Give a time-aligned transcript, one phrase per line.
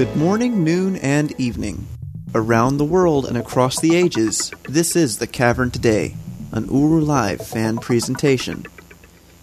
[0.00, 1.86] Good morning, noon, and evening.
[2.34, 6.14] Around the world and across the ages, this is The Cavern Today,
[6.52, 8.64] an Uru Live fan presentation.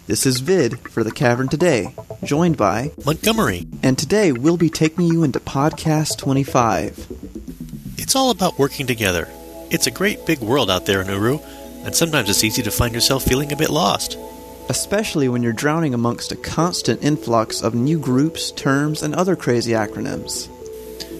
[0.08, 1.94] This is Vid for The Cavern Today,
[2.24, 3.66] joined by Montgomery.
[3.82, 7.06] And today we'll be taking you into Podcast 25.
[7.98, 9.28] It's all about working together.
[9.70, 11.40] It's a great big world out there in Uru,
[11.84, 14.16] and sometimes it's easy to find yourself feeling a bit lost.
[14.70, 19.72] Especially when you're drowning amongst a constant influx of new groups, terms, and other crazy
[19.72, 20.48] acronyms.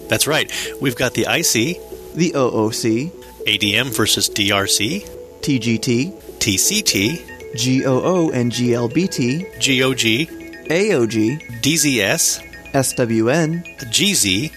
[0.08, 0.50] That's right.
[0.80, 3.10] We've got the IC, The OOC,
[3.46, 5.06] ADM versus DRC,
[5.42, 14.52] TGT, TCT, GOO and GLBT, GOG, AOG, DZS, SWN, GZ.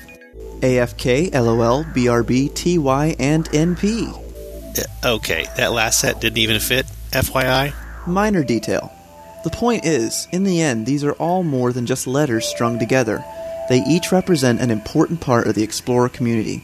[0.61, 4.15] AFK, LOL, BRB, TY, and NP.
[5.03, 7.73] Okay, that last set didn't even fit, FYI.
[8.05, 8.91] Minor detail.
[9.43, 13.23] The point is, in the end, these are all more than just letters strung together.
[13.69, 16.63] They each represent an important part of the Explorer community.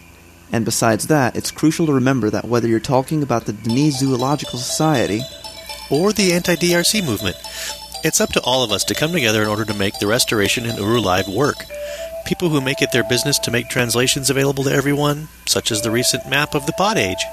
[0.52, 4.60] And besides that, it's crucial to remember that whether you're talking about the D'ni Zoological
[4.60, 5.22] Society,
[5.90, 7.36] Or the anti DRC movement.
[8.04, 10.66] It's up to all of us to come together in order to make the restoration
[10.66, 11.58] in Uru Live work.
[12.26, 15.92] People who make it their business to make translations available to everyone, such as the
[15.92, 17.24] recent map of the Pod Age.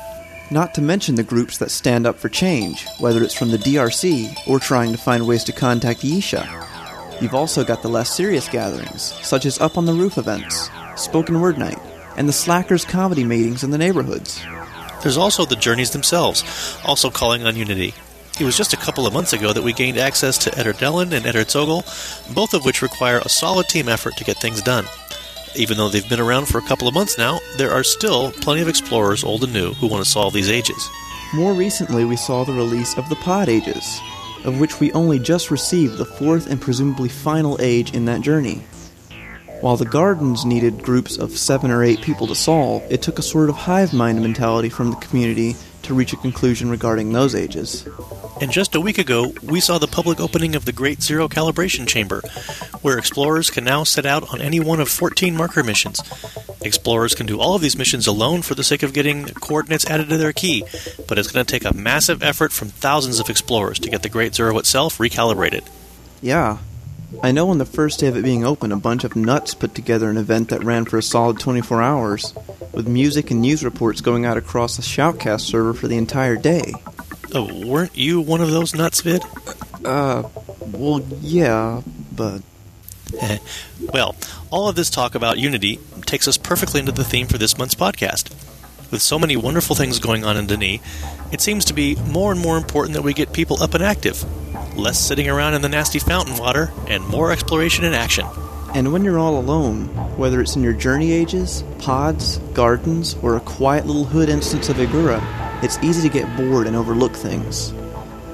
[0.50, 4.46] not to mention the groups that stand up for change, whether it's from the DRC
[4.46, 6.44] or trying to find ways to contact Yeesha.
[7.20, 11.40] You've also got the less serious gatherings, such as Up on the Roof events, Spoken
[11.40, 11.78] Word Night,
[12.16, 14.40] and the Slackers comedy meetings in the neighborhoods.
[15.02, 16.44] There's also the journeys themselves,
[16.84, 17.94] also calling on unity.
[18.40, 21.12] It was just a couple of months ago that we gained access to Eder Delin
[21.12, 21.84] and Eder Tsogal,
[22.34, 24.86] both of which require a solid team effort to get things done.
[25.54, 28.60] Even though they've been around for a couple of months now, there are still plenty
[28.60, 30.90] of explorers, old and new, who want to solve these ages.
[31.32, 34.00] More recently, we saw the release of the Pod Ages,
[34.44, 38.64] of which we only just received the fourth and presumably final age in that journey.
[39.60, 43.22] While the gardens needed groups of seven or eight people to solve, it took a
[43.22, 47.86] sort of hive mind mentality from the community to reach a conclusion regarding those ages.
[48.40, 51.86] And just a week ago, we saw the public opening of the Great Zero Calibration
[51.86, 52.20] Chamber,
[52.82, 56.02] where explorers can now set out on any one of 14 marker missions.
[56.62, 60.08] Explorers can do all of these missions alone for the sake of getting coordinates added
[60.08, 60.64] to their key,
[61.06, 64.08] but it's going to take a massive effort from thousands of explorers to get the
[64.08, 65.66] Great Zero itself recalibrated.
[66.20, 66.58] Yeah.
[67.22, 69.74] I know on the first day of it being open, a bunch of nuts put
[69.74, 72.34] together an event that ran for a solid 24 hours,
[72.72, 76.74] with music and news reports going out across the Shoutcast server for the entire day.
[77.34, 79.22] Oh, weren't you one of those nuts, Vid?
[79.84, 80.28] Uh,
[80.60, 81.82] well, yeah,
[82.14, 82.42] but.
[83.92, 84.16] well,
[84.50, 87.74] all of this talk about unity takes us perfectly into the theme for this month's
[87.74, 88.32] podcast.
[88.94, 90.80] With so many wonderful things going on in D'ni,
[91.32, 94.24] it seems to be more and more important that we get people up and active.
[94.76, 98.24] Less sitting around in the nasty fountain water, and more exploration and action.
[98.72, 103.40] And when you're all alone, whether it's in your journey ages, pods, gardens, or a
[103.40, 105.20] quiet little hood instance of Ae'gura,
[105.64, 107.74] it's easy to get bored and overlook things.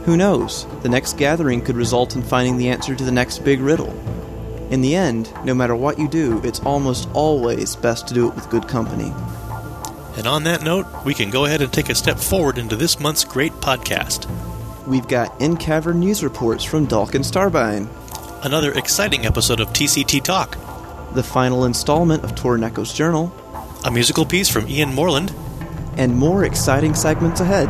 [0.04, 0.66] Who knows?
[0.82, 3.98] The next gathering could result in finding the answer to the next big riddle.
[4.70, 8.34] In the end, no matter what you do, it's almost always best to do it
[8.34, 9.10] with good company.
[10.16, 13.00] And on that note, we can go ahead and take a step forward into this
[13.00, 14.26] month's great podcast.
[14.86, 17.88] We've got in cavern news reports from Dalkin Starbine,
[18.42, 20.56] Another exciting episode of TCT Talk,
[21.12, 23.30] the final installment of Torneko's Journal,
[23.84, 25.34] a musical piece from Ian Morland,
[25.98, 27.68] and more exciting segments ahead.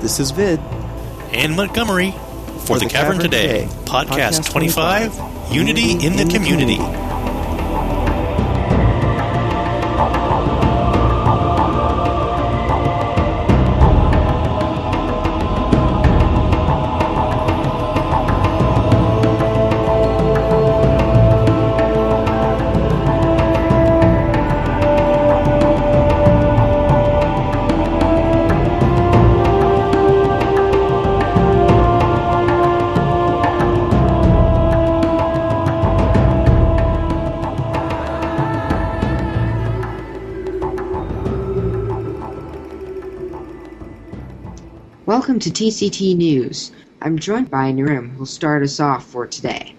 [0.00, 0.58] This is Vid.
[1.32, 2.12] and Montgomery
[2.64, 6.78] for, the, Cavern, Today, podcast, Podcast 25, Unity in the Community.
[6.78, 7.11] Welcome
[45.42, 46.70] to TCT News.
[47.00, 49.74] I'm joined by Narim, who'll start us off for today.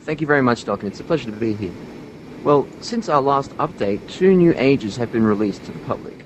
[0.00, 0.88] Thank you very much, Duncan.
[0.88, 1.70] It's a pleasure to be here.
[2.42, 6.24] Well, since our last update, two new ages have been released to the public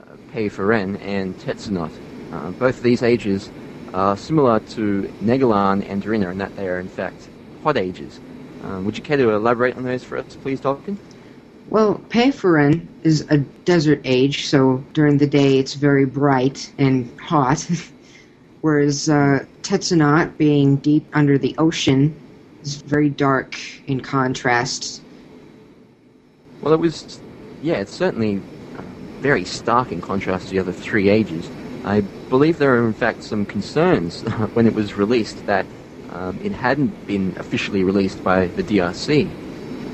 [0.00, 1.90] uh, Payiferen and Tetsonot.
[2.32, 3.50] Uh, both of these ages
[3.92, 7.28] are similar to Negilahn and Dereno in that they are, in fact,
[7.62, 8.18] hot ages.
[8.62, 10.98] Um, would you care to elaborate on those for us, please, Duncan?
[11.70, 17.66] Well, Payiferen is a desert age, so during the day it's very bright and hot,
[18.62, 19.44] whereas uh,
[20.38, 22.18] being deep under the ocean,
[22.62, 23.56] is very dark
[23.86, 25.02] in contrast.
[26.62, 27.20] Well, it was,
[27.62, 28.40] yeah, it's certainly
[29.20, 31.48] very stark in contrast to the other three ages.
[31.84, 32.00] I
[32.30, 34.22] believe there are, in fact, some concerns
[34.54, 35.66] when it was released that
[36.12, 39.28] um, it hadn't been officially released by the DRC.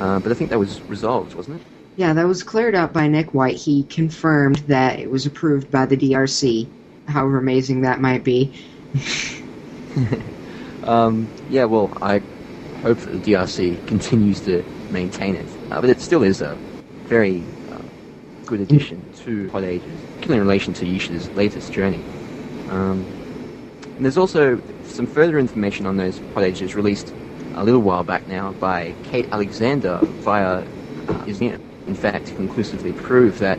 [0.01, 1.67] Uh, but I think that was resolved, wasn't it?
[1.97, 3.57] Yeah, that was cleared up by Nick White.
[3.57, 6.67] He confirmed that it was approved by the DRC,
[7.07, 8.53] however amazing that might be.
[10.85, 12.21] um, yeah, well, I
[12.83, 15.47] hope that the DRC continues to maintain it.
[15.71, 16.57] Uh, but it still is a
[17.05, 17.79] very uh,
[18.45, 22.03] good addition to Pod Ages, particularly in relation to Yeesha's latest journey.
[22.71, 23.05] Um,
[23.97, 27.15] and there's also some further information on those Pod Ages released
[27.57, 30.65] a little while back now by Kate Alexander via
[31.09, 31.63] uh, Museum.
[31.87, 33.59] In fact, conclusively prove that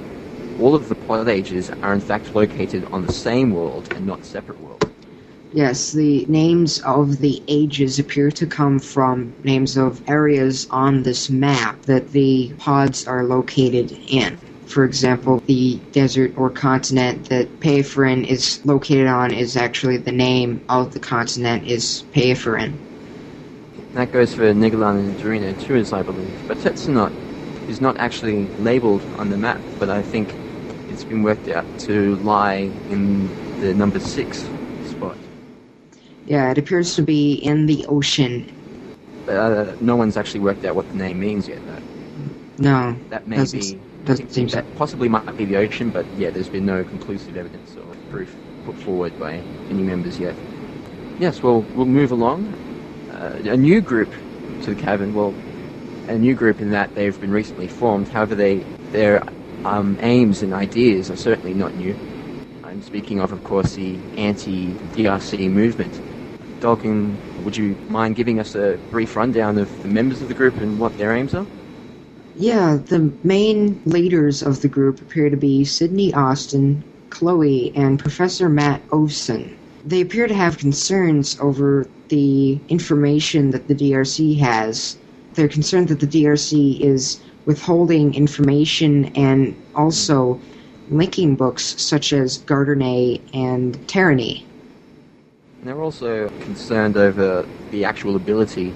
[0.59, 4.25] all of the Pod Ages are in fact located on the same world and not
[4.25, 4.85] separate worlds.
[5.53, 11.29] Yes, the names of the ages appear to come from names of areas on this
[11.29, 14.37] map that the pods are located in.
[14.65, 20.59] For example, the desert or continent that Payiferen is located on is actually the name
[20.67, 22.03] of the continent is
[23.95, 26.43] That goes for Negilahn and Dereno too, as I believe.
[26.49, 27.13] But Tetsonot
[27.69, 30.37] is not actually labelled on the map, but I think
[30.89, 34.51] it's been worked out to lie in the number six
[34.81, 35.17] spot.
[36.25, 38.51] Yeah, it appears to be in the ocean.
[39.29, 41.81] Uh, no one's actually worked out what the name means yet, though.
[42.57, 43.81] No, That may doesn't, be.
[44.03, 44.57] doesn't seem so.
[44.57, 48.35] That possibly might be the ocean, but yeah, there's been no conclusive evidence or proof
[48.65, 50.35] put forward by any members yet.
[51.17, 52.57] Yes, well, we'll move along.
[53.15, 54.13] Uh, a new group
[54.61, 55.13] to the cavern.
[55.13, 55.33] Well,
[56.07, 58.09] a new group in that they've been recently formed.
[58.09, 59.23] However, they their
[59.63, 61.97] um, aims and ideas are certainly not new.
[62.63, 66.01] I'm speaking of, of course, the anti-DRC movement.
[66.59, 70.57] Dalkin, would you mind giving us a brief rundown of the members of the group
[70.57, 71.47] and what their aims are?
[72.33, 78.49] Yeah, the main leaders of the group appear to be Sydney Austin, Chloe, and Professor
[78.49, 79.57] Matt Ovson.
[79.85, 84.97] They appear to have concerns over the information that the DRC has.
[85.33, 90.39] They're concerned that the DRC is withholding information and also
[90.89, 94.45] linking books such as Gardner and Tyranny.
[95.63, 98.71] They're also concerned over the actual ability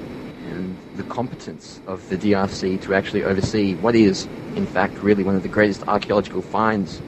[0.50, 5.36] and the competence of the DRC to actually oversee what is, in fact, really one
[5.36, 7.00] of the greatest archaeological finds,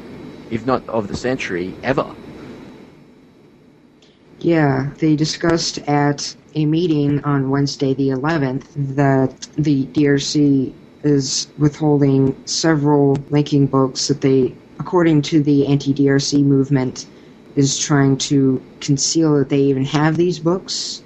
[0.52, 2.16] if not of the century, ever.
[4.42, 10.74] Yeah, they discussed at a meeting on Wednesday the 11th that the DRC
[11.04, 17.06] is withholding several linking books that they, according to the anti DRC movement,
[17.56, 21.04] is trying to conceal that they even have these books.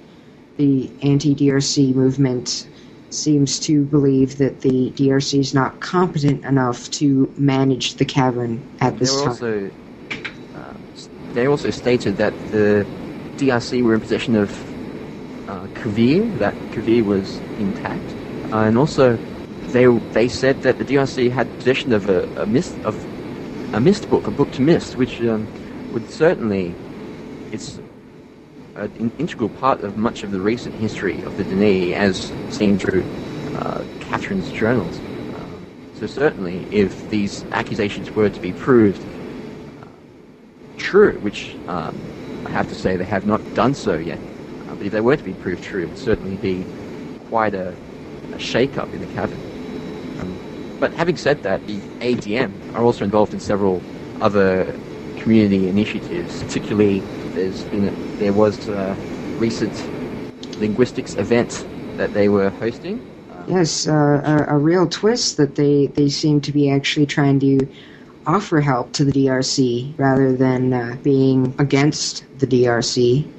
[0.56, 2.66] The anti DRC movement
[3.10, 8.98] seems to believe that the DRC is not competent enough to manage the cavern at
[8.98, 9.28] this time.
[9.28, 9.70] also
[10.54, 10.74] uh,
[11.32, 12.86] they also stated that the
[13.36, 14.50] DRC were in possession of
[15.48, 18.02] uh, Kveer, that Kveer was intact,
[18.52, 19.18] uh, and also
[19.72, 22.96] they they said that the DRC had possession of a, a mist of
[23.74, 25.48] a mist book, a book to mist, which um,
[25.92, 26.74] would certainly
[27.52, 27.78] it's
[28.76, 33.04] an integral part of much of the recent history of the D'ni, as seen through
[33.54, 35.00] uh, Catherine's journals.
[35.98, 39.02] So certainly, if these accusations were to be proved
[39.82, 39.86] uh,
[40.76, 42.15] true, which um,
[42.56, 44.20] have to say they have not done so yet,
[44.66, 46.66] uh, but if they were to be proved true, it would certainly be
[47.18, 47.76] quite a,
[48.32, 49.42] a shake-up in the cavern.
[50.18, 50.40] Um,
[50.80, 53.82] but having said that, the ADM are also involved in several
[54.20, 54.76] other
[55.16, 56.42] community initiatives.
[56.42, 58.96] Particularly, there's been a, there was a
[59.36, 59.90] recent
[60.58, 63.02] linguistics event that they were hosting.
[63.30, 67.38] Uh, Yes, uh, a, a real twist that they, they seem to be actually trying
[67.40, 67.68] to
[68.26, 73.30] offer help to the DRC rather than uh, being against the DRC.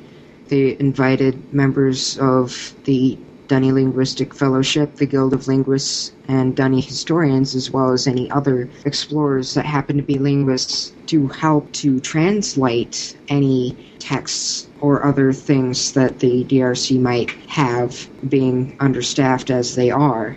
[0.48, 3.18] They invited members of the
[3.48, 8.70] D'ni Linguistic Fellowship, the Guild of Linguists, and D'ni historians, as well as any other
[8.86, 15.94] explorers that happen to be linguists, to help to translate any texts or other things
[15.94, 20.32] that the DRC might have, being understaffed as they are.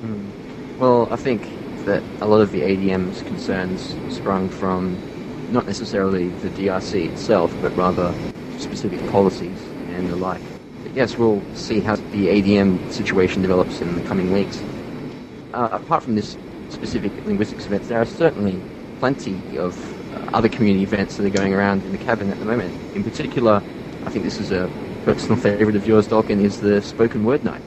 [0.00, 0.28] Hmm.
[0.78, 1.48] Well, I think
[1.84, 4.96] that a lot of the ADM's concerns sprung from
[5.52, 8.12] not necessarily the DRC itself, but rather
[8.58, 9.58] specific policies
[9.90, 10.40] and the like.
[10.82, 14.62] But yes, we'll see how the ADM situation develops in the coming weeks.
[15.52, 16.36] Uh, apart from this
[16.70, 18.60] specific linguistics event, there are certainly
[18.98, 19.76] plenty of
[20.34, 22.74] other community events that are going around in the cabin at the moment.
[22.96, 23.62] In particular,
[24.04, 24.70] I think this is a
[25.04, 27.62] personal favourite of yours, Dalkin, is the spoken word night.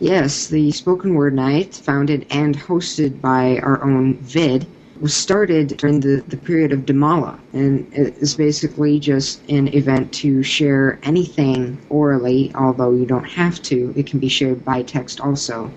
[0.00, 4.64] Yes, the spoken word night, founded and hosted by our own Vid,
[5.00, 10.12] was started during the, the period of Damala, and it is basically just an event
[10.14, 13.92] to share anything orally, although you don't have to.
[13.96, 15.70] It can be shared by text also.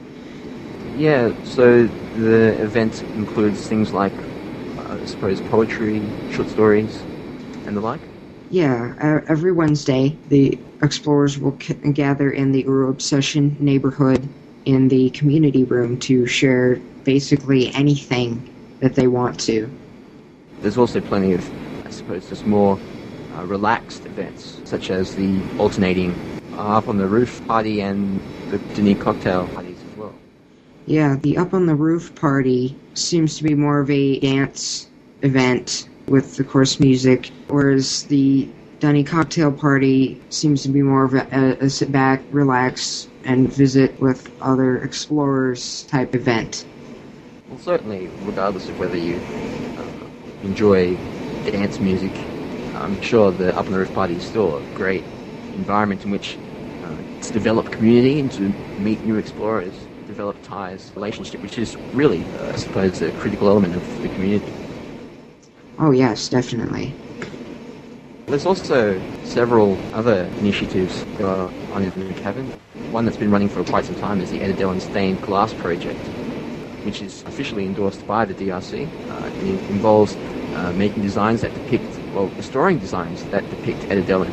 [0.96, 4.14] Yeah, so the event includes things like,
[4.78, 7.06] uh, I suppose, poetry, short stories,
[7.66, 8.11] and the like.
[8.52, 14.28] Yeah, uh, every Wednesday, the explorers will c- gather in the Uru Obsession neighborhood
[14.66, 18.50] in the community room to share basically anything
[18.82, 19.74] that they want to.
[20.62, 21.50] There's also plenty of,
[21.86, 22.78] I suppose, just more
[23.34, 26.12] uh, relaxed events, such as the alternating
[26.52, 30.14] uh, up on the roof party and the D'ni cocktail parties as well.
[30.86, 34.88] Yeah, the Up on the Roof party seems to be more of a dance
[35.22, 38.48] event with, the course, music, whereas the
[38.82, 44.00] D'ni Cocktail Party seems to be more of a, a, sit back, relax, and visit
[44.00, 46.66] with other explorers type event.
[47.50, 49.16] Well, certainly, regardless of whether you
[49.78, 50.96] uh, enjoy
[51.46, 52.12] dance music,
[52.76, 55.04] I'm sure the Up on the Roof party is still a great
[55.54, 56.38] environment in which
[56.84, 58.50] uh, to develop community and to
[58.80, 59.74] meet new explorers,
[60.08, 64.52] develop ties, relationship, which is really, uh, I suppose, a critical element of the community.
[65.82, 66.94] Oh, yes, definitely.
[68.28, 72.46] There's also several other initiatives that are on in the cavern.
[72.92, 76.00] One that's been running for quite some time is the Eder Delin Stained Glass Project,
[76.86, 78.88] which is officially endorsed by the DRC.
[79.10, 80.16] Uh, it involves
[80.56, 81.84] uh, making designs that depict,
[82.14, 84.32] well, restoring designs that depict Eder Delin.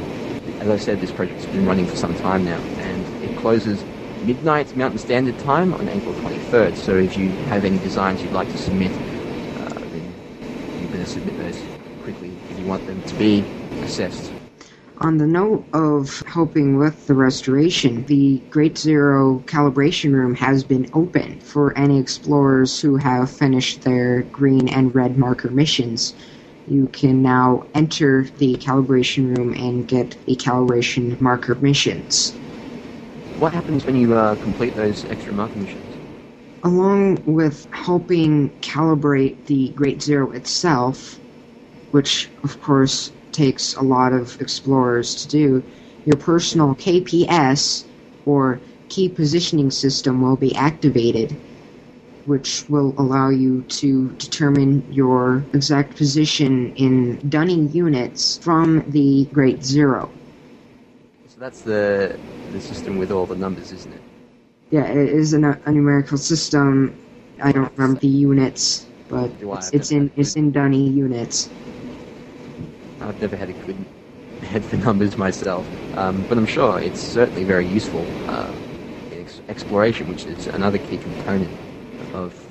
[0.60, 3.82] As I said, this project's been running for some time now, and it closes
[4.24, 6.76] midnight Mountain Standard Time on April 23rd.
[6.76, 10.12] So if you have any designs you'd like to submit, uh, then
[10.80, 11.62] you better submit those
[12.02, 13.44] quickly if you want them to be
[13.82, 14.32] assessed.
[15.00, 20.88] On the note of helping with the restoration, the Great Zero calibration room has been
[20.92, 26.14] open for any explorers who have finished their green and red marker missions.
[26.66, 32.40] You can now enter the calibration room and get the calibration marker missions.
[33.36, 36.00] What happens when you uh, complete those extra marker missions?
[36.64, 41.20] Along with helping calibrate the Great Zero itself,
[41.90, 45.62] which of course takes a lot of explorers to do,
[46.04, 47.84] your personal KPS
[48.26, 51.36] or key positioning system will be activated,
[52.26, 59.62] which will allow you to determine your exact position in Dunning units from the Great
[59.64, 60.10] Zero.
[61.28, 62.18] So that's the
[62.52, 64.02] the system with all the numbers, isn't it?
[64.70, 66.94] Yeah, it is a, a numerical system.
[67.42, 71.48] I don't remember the units, but it's, it's in it's in Dunning units.
[73.00, 73.86] I've never had a good
[74.42, 78.54] head for numbers myself, um, but I'm sure it's certainly very useful uh,
[79.10, 81.52] in ex- exploration, which is another key component
[82.12, 82.48] of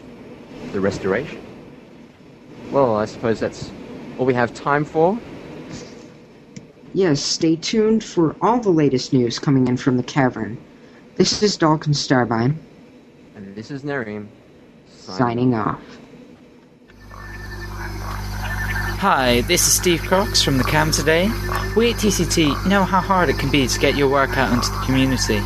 [0.71, 1.41] the restoration.
[2.71, 3.71] Well, I suppose that's
[4.17, 5.21] all we have time for.
[6.93, 10.57] Yes, stay tuned for all the latest news coming in from the cavern.
[11.15, 12.57] This is Dalkin Starbine,
[13.35, 14.27] And this is Nareem
[14.85, 15.99] signing off.
[18.99, 21.25] Hi, this is Steve Crox from the Cam today.
[21.75, 24.71] We at TCT know how hard it can be to get your work out into
[24.71, 25.39] the community.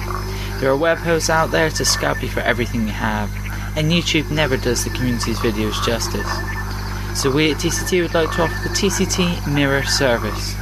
[0.62, 3.29] There are web hosts out there to scalp you for everything you have,
[3.75, 6.31] and YouTube never does the community's videos justice.
[7.22, 10.55] So we at TCT would like to offer the TCT Mirror service.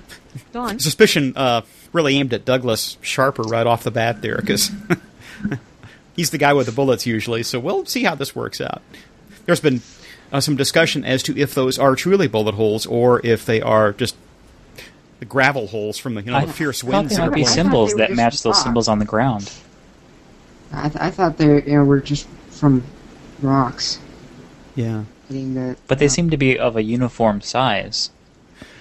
[0.53, 0.79] Go on.
[0.79, 4.72] suspicion uh, really aimed at Douglas Sharper right off the bat there because
[6.15, 7.43] he's the guy with the bullets usually.
[7.43, 8.81] So we'll see how this works out.
[9.45, 9.81] There's been
[10.34, 13.94] uh, some discussion as to if those are truly bullet holes or if they are
[13.94, 14.16] just
[15.20, 17.12] the gravel holes from the you know I the fierce thought winds.
[17.12, 17.56] they that might be blowing.
[17.56, 18.63] symbols that match those rocks.
[18.63, 19.50] symbols on the ground.
[20.74, 22.84] I, th- I thought they you know, were just from
[23.42, 24.00] rocks.
[24.75, 28.10] Yeah, the, But they uh, seem to be of a uniform size.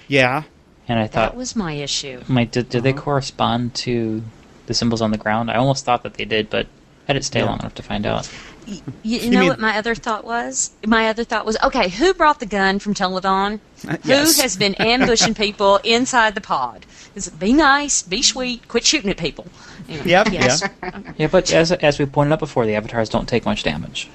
[0.09, 0.45] yeah.
[0.89, 2.23] And I thought That was my issue.
[2.29, 3.03] might did, did they Uh-huh.
[3.03, 4.23] correspond to
[4.67, 5.49] the symbols on the ground?
[5.51, 6.67] I almost thought that they did, but
[7.09, 7.47] I didn't stay Yeah.
[7.47, 8.29] long enough to find out.
[8.67, 10.71] Y- You, you know mean- what my other thought was?
[10.87, 13.59] My other thought was, okay, who brought the gun from Teledahn?
[13.89, 14.37] Uh, yes.
[14.37, 16.87] Who has been ambushing people inside the pod?
[17.15, 19.47] Is it be nice, be sweet, quit shooting at people?
[19.89, 20.63] You know, Yep, yes.
[21.19, 24.09] Yeah, but as as we pointed out before, the avatars don't take much damage.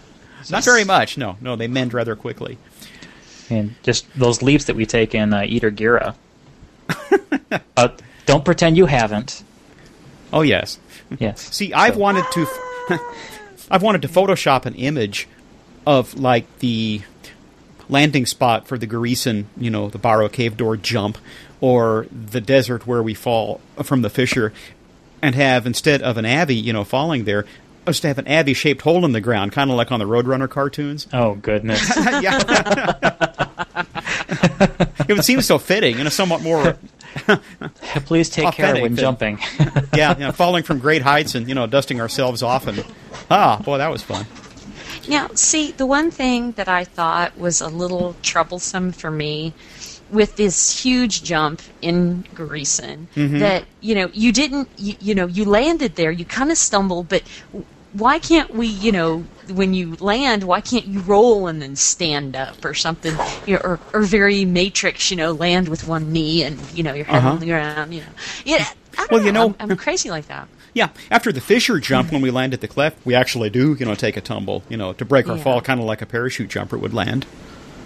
[0.49, 1.17] Not very much.
[1.17, 1.55] No, no.
[1.57, 2.57] They mend rather quickly.
[3.49, 6.15] And just those leaps that we take in uh, Eder Gira.
[7.75, 7.89] uh,
[8.25, 9.43] don't pretend you haven't.
[10.31, 10.79] Oh yes.
[11.19, 11.53] Yes.
[11.55, 12.47] See, I've So- wanted to,
[13.69, 15.27] I've wanted to Photoshop an image
[15.85, 17.01] of like the
[17.89, 21.17] landing spot for the Gahreesen, you know, the Barrow Cave Door jump,
[21.61, 24.53] or the desert where we fall from the fissure,
[25.21, 27.45] and have instead of an Abbey, you know, falling there,
[27.85, 30.05] just to have an Abbey shaped hole in the ground, kind of like on the
[30.05, 31.07] Roadrunner cartoons.
[31.13, 31.95] Oh goodness.
[31.97, 32.39] yeah.
[35.07, 36.77] it would seem so fitting and a somewhat more,
[38.05, 39.39] Please take care Authentic when jumping.
[39.95, 42.85] yeah, yeah, falling from great heights and you know dusting ourselves off and
[43.29, 44.25] ah, boy, that was fun.
[45.07, 49.53] Now, see, the one thing that I thought was a little troublesome for me
[50.09, 53.39] with this huge jump in Gahreesen, Mm-hmm.
[53.39, 57.09] that, you know, you didn't, you, you know, you landed there, you kind of stumbled,
[57.09, 57.23] but
[57.93, 62.35] why can't we, you know, when you land, why can't you roll and then stand
[62.35, 66.43] up or something, you know, or, or very Matrix, you know, land with one knee
[66.43, 67.29] and, you know, your head Uh-huh.
[67.31, 68.07] on the ground, you know.
[68.45, 70.47] Yeah, I don't Well, you know- I'm, I'm crazy like that.
[70.73, 73.85] Yeah, after the Fisher jump, when we land at the cleft, we actually do, you
[73.85, 75.43] know, take a tumble, you know, to break our Yeah.
[75.43, 77.25] fall, kind of like a parachute jumper would land.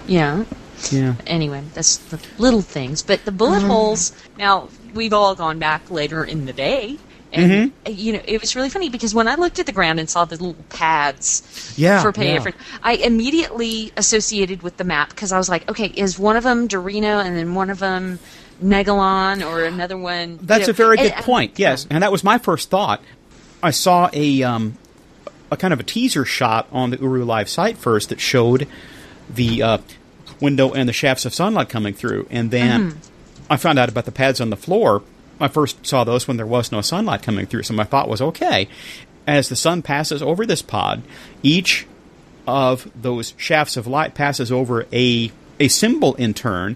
[0.08, 0.44] Yeah.
[0.92, 1.14] Yeah.
[1.28, 3.04] anyway, that's the little things.
[3.04, 4.14] But the bullet holes.
[4.38, 6.98] Now we've all gone back later in the day,
[7.34, 7.92] and Mm-hmm.
[7.94, 10.26] you know it was really funny because when I looked at the ground and saw
[10.26, 12.34] the little pads Yeah, for pay yeah.
[12.34, 16.44] different, I immediately associated with the map because I was like, okay, is one of
[16.44, 18.20] them Dereno and then one of them
[18.64, 20.32] Negilahn or another one?
[20.34, 21.58] you That's know, a very and- good point.
[21.58, 23.02] Yes, and that was my first thought.
[23.64, 24.78] I saw a um,
[25.52, 28.68] a kind of a teaser shot on the Uru Live site first that showed
[29.30, 29.78] the uh,
[30.40, 32.98] window and the shafts of sunlight coming through, and then
[33.50, 35.04] I found out about the pads on the floor.
[35.42, 38.22] I first saw those when there was no sunlight coming through, so my thought was
[38.22, 38.68] okay.
[39.28, 41.04] As the sun passes over this pod,
[41.44, 41.86] each
[42.48, 46.76] of those shafts of light passes over a a symbol in turn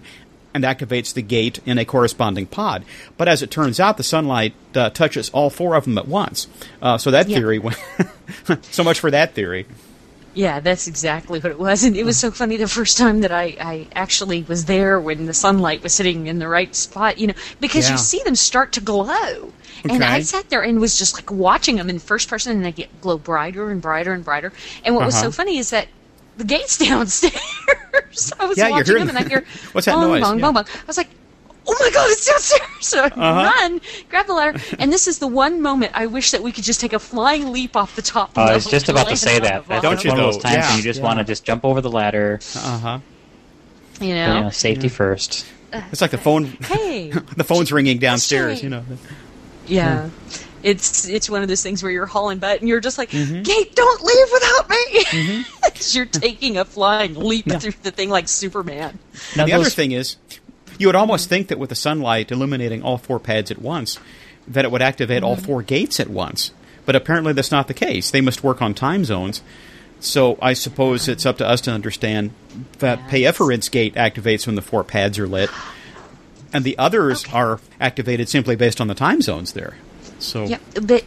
[0.54, 2.84] and activates the gate in a corresponding pod.
[3.16, 6.46] But as it turns out, the sunlight uh, touches all four of them at once.
[6.80, 7.38] Uh, so that Yeah.
[7.38, 7.76] theory went.
[8.70, 9.66] so much for that theory.
[10.36, 11.82] Yeah, that's exactly what it was.
[11.82, 15.24] And it was so funny the first time that I, I actually was there when
[15.24, 17.92] the sunlight was sitting in the right spot, you know, because Yeah.
[17.92, 19.54] you see them start to glow.
[19.88, 22.72] And I sat there and was just like watching them in first person and they
[22.72, 24.52] get glow brighter and brighter and brighter.
[24.84, 25.24] And what was Uh-huh.
[25.24, 25.88] so funny is that
[26.36, 28.32] the gate's downstairs.
[28.38, 30.20] I was Yeah, watching them and I hear What's that bong, noise?
[30.20, 30.44] bong, Yeah.
[30.44, 30.64] bong, bong.
[30.68, 31.08] I was like,
[31.66, 32.62] oh my god, it's downstairs!
[32.80, 33.52] So I Uh-huh.
[33.60, 36.62] run, grab the ladder, and this is the one moment I wish that we could
[36.64, 38.36] just take a flying leap off the top.
[38.38, 39.66] Uh, I was just about to say that.
[39.66, 39.82] bottom.
[39.82, 40.68] Don't That's you one of those times Yeah.
[40.68, 41.04] when you just Yeah.
[41.06, 42.38] want to just jump over the ladder.
[42.54, 42.98] Uh huh.
[44.00, 44.42] You You know?
[44.44, 45.46] know, safety first.
[45.72, 46.44] It's like the phone.
[46.64, 47.10] Hey.
[47.36, 48.62] the phone's ringing downstairs.
[48.62, 48.84] You know.
[49.66, 50.10] Yeah.
[50.62, 53.42] It's it's one of those things where you're hauling butt and you're just like, Mm-hmm.
[53.42, 55.44] Kate, don't leave without me.
[55.64, 58.98] As you're taking a flying leap through the thing like Superman.
[59.36, 60.16] Now the those, other thing is,
[60.78, 63.98] you would almost think that with the sunlight illuminating all four pads at once,
[64.48, 66.52] that it would activate all four gates at once.
[66.84, 68.10] But apparently that's not the case.
[68.10, 69.42] They must work on time zones.
[69.98, 72.30] So I suppose it's up to us to understand
[72.78, 75.50] that Payiferen's gate activates when the four pads are lit,
[76.52, 77.32] and the others Okay.
[77.36, 79.76] are activated simply based on the time zones there.
[80.18, 81.04] So Yeah, but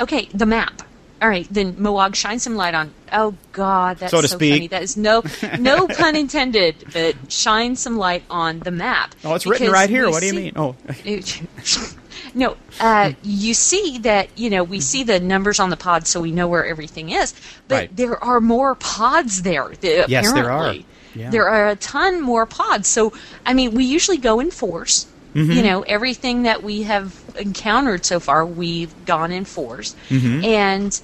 [0.00, 0.82] okay, the map.
[1.22, 2.92] All right, then Moag shine some light on.
[3.12, 4.52] Oh God, that's So so, speak.
[4.54, 4.66] funny.
[4.68, 5.22] That is no
[5.58, 9.14] no pun intended, but shine some light on the map.
[9.24, 10.08] oh, it's written right here.
[10.08, 10.52] What do you see- mean?
[10.56, 10.76] Oh,
[12.34, 16.20] no, uh, you see that you know we see the numbers on the pod, so
[16.20, 17.34] we know where everything is.
[17.68, 17.96] But Right.
[17.96, 19.68] there are more pods there.
[19.70, 20.74] th- Yes, there are.
[21.14, 21.30] Yeah.
[21.30, 22.86] there are a ton more pods.
[22.88, 23.12] So,
[23.44, 25.06] I mean, we usually go in fours.
[25.34, 25.52] Mm-hmm.
[25.52, 30.44] You know, everything that we have encountered so far, we've gone in 4s Mm-hmm.
[30.44, 31.00] And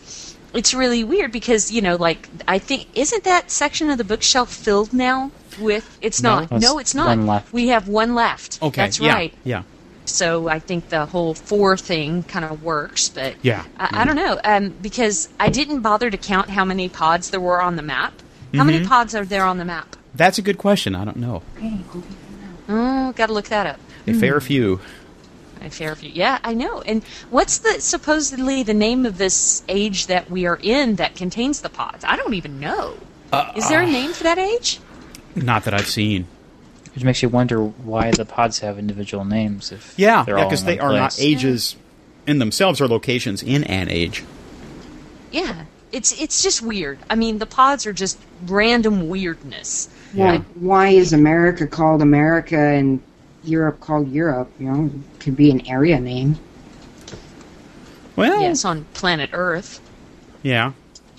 [0.55, 4.53] it's really weird because, you know, like, I think, isn't that section of the bookshelf
[4.53, 6.41] filled now with, it's No.
[6.41, 6.51] not.
[6.61, 7.09] No, it's not.
[7.09, 7.53] one left.
[7.53, 8.59] We have one left.
[8.63, 8.81] Okay.
[8.83, 9.35] That's yeah, right.
[9.45, 9.63] Yeah.
[10.07, 13.65] So I think the whole four thing kind of works, but Yeah.
[13.79, 17.41] I, I don't know um, because I didn't bother to count how many pods there
[17.41, 18.13] were on the map.
[18.55, 18.89] How many Mm-hmm.
[18.89, 19.97] pods are there on the map?
[20.15, 20.95] That's a good question.
[20.95, 21.43] I don't know.
[22.69, 23.81] Oh, got to look that up.
[24.07, 24.47] A fair hmm.
[24.47, 24.81] few.
[25.63, 26.11] A fair few.
[26.11, 26.81] Yeah, I know.
[26.83, 31.61] And what's the supposedly the name of this age that we are in that contains
[31.61, 32.05] the pods?
[32.05, 32.97] I don't even know.
[33.33, 33.91] Uh, is there a uh.
[33.91, 34.81] name for that age?
[35.35, 36.27] Not that I've seen.
[36.95, 39.71] Which makes you wonder why the pods have individual names.
[39.71, 41.21] If Yeah, they're yeah, because they one are not place.
[41.21, 41.77] ages
[42.27, 44.25] in themselves or locations in an age.
[45.31, 46.99] Yeah, it's it's just weird.
[47.11, 49.91] I mean, the pods are just random weirdness.
[50.15, 53.03] Well, why is America called America and
[53.47, 54.51] Europe called Europe?
[54.59, 56.39] You know, it could be an area name.
[58.17, 59.81] Well, Yes, on planet Earth.
[60.43, 60.73] yeah.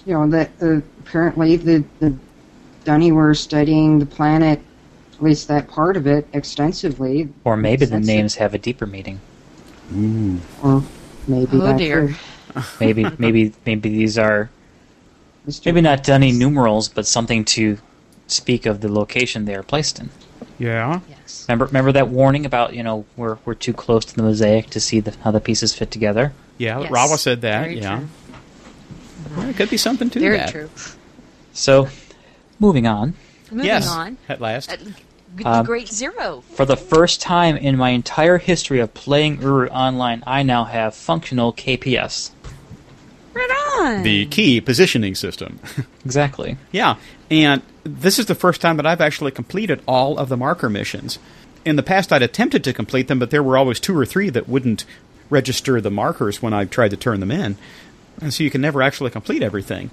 [0.05, 2.15] You know that uh, apparently the the
[2.85, 4.61] D'ni were studying the planet,
[5.13, 7.27] at least that part of it, extensively.
[7.43, 9.19] Or maybe the names have a deeper meaning.
[10.63, 10.81] Or
[11.27, 12.15] maybe Oh, dear.
[12.79, 14.49] Maybe maybe maybe these are
[15.45, 15.65] Mr.
[15.65, 17.77] maybe not D'ni numerals, but something to
[18.27, 20.09] speak of the location they are placed in.
[20.59, 20.99] Yeah.
[21.09, 21.45] Yes.
[21.47, 24.79] Remember remember that warning about you know we're we're too close to the mosaic to
[24.79, 26.33] see the, how the pieces fit together.
[26.57, 26.91] Yeah, Yes.
[26.91, 27.61] Rawa said that.
[27.63, 27.97] Very yeah.
[27.99, 28.07] true.
[29.35, 30.49] Well, it could be something to Very that.
[30.49, 30.69] true.
[31.53, 31.89] So,
[32.59, 33.13] moving on.
[33.51, 33.87] Moving yes.
[33.87, 34.17] on.
[34.27, 34.71] At last.
[34.71, 34.77] Uh,
[35.35, 36.43] the Um, Great Zero.
[36.53, 40.95] For the first time in my entire history of playing Uru Online, I now have
[40.95, 42.31] functional KPS.
[43.37, 44.03] Right on.
[44.03, 45.59] the key positioning system.
[46.05, 46.57] Exactly.
[46.71, 46.95] yeah,
[47.29, 51.19] and this is the first time that I've actually completed all of the marker missions.
[51.65, 54.29] In the past, I'd attempted to complete them, but there were always two or three
[54.29, 54.85] that wouldn't
[55.29, 57.57] register the markers when I tried to turn them in,
[58.21, 59.91] and so you can never actually complete everything.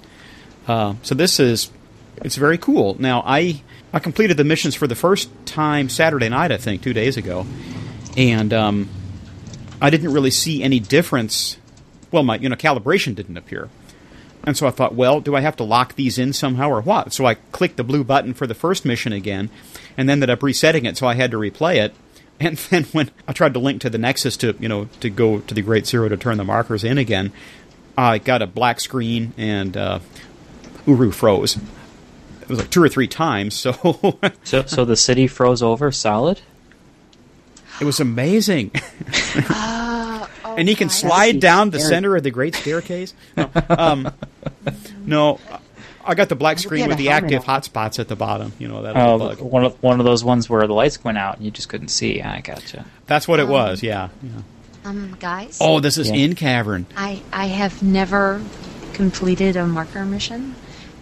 [0.67, 1.69] Uh, so this is
[2.23, 2.95] it's very cool.
[2.97, 6.93] Now I I completed the missions for the first time Saturday night, I think, two
[6.93, 7.45] days ago,
[8.15, 8.89] and um,
[9.81, 11.57] I didn't really see any difference.
[12.11, 13.69] Well, my you know calibration didn't appear,
[14.45, 17.13] and so I thought, well, do I have to lock these in somehow or what?
[17.13, 19.49] So I clicked the blue button for the first mission again,
[19.97, 21.93] and ended up resetting it, so I had to replay it.
[22.37, 25.39] And then when I tried to link to the Nexus to you know to go
[25.39, 27.31] to the Great Zero to turn the markers in again,
[27.97, 29.99] I got a black screen and uh,
[30.85, 31.55] Uru froze.
[32.41, 36.41] It was like two or three times, so So, so the city froze over solid.
[37.79, 38.71] it was amazing.
[40.57, 40.99] And you can guys.
[40.99, 43.13] slide down the center of the great staircase.
[43.35, 44.11] No, um,
[45.05, 45.39] no,
[46.03, 47.61] I got the black screen with the active on.
[47.61, 48.53] hotspots at the bottom.
[48.59, 49.39] You know that Oh, bug.
[49.41, 51.89] one of one of those ones where the lights went out and you just couldn't
[51.89, 52.21] see.
[52.21, 52.85] I gotcha.
[53.07, 53.81] That's what it was.
[53.83, 54.09] Yeah.
[54.23, 54.29] yeah.
[54.85, 55.57] Um, guys.
[55.59, 56.15] Oh, this is Yeah.
[56.17, 56.85] in cavern.
[56.95, 58.41] I I have never
[58.93, 60.55] completed a marker mission,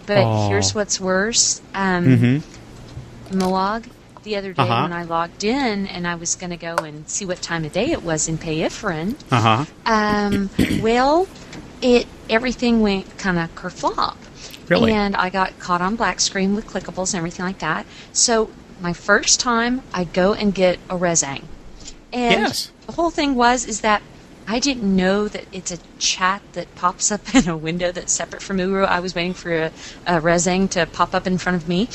[0.06, 0.48] but Oh.
[0.48, 1.60] here's what's worse.
[1.74, 3.38] Um, Mm-hmm.
[3.38, 3.84] Moog,
[4.24, 4.82] the other day Uh-huh.
[4.82, 7.72] when I logged in and I was going to go and see what time of
[7.72, 9.64] day it was in Payiferen, Uh huh.
[9.86, 10.50] um,
[10.82, 11.28] well,
[11.80, 14.16] it everything went kind of kerflop.
[14.68, 14.92] Really?
[14.92, 17.86] And I got caught on black screen with clickables and everything like that.
[18.12, 21.42] So my first time, I go and get a ResEng.
[22.12, 22.70] And Yes.
[22.86, 24.02] the whole thing was is that
[24.46, 28.42] I didn't know that it's a chat that pops up in a window that's separate
[28.42, 28.84] from Uru.
[28.84, 29.70] I was waiting for a,
[30.06, 31.88] a ResEng to pop up in front of me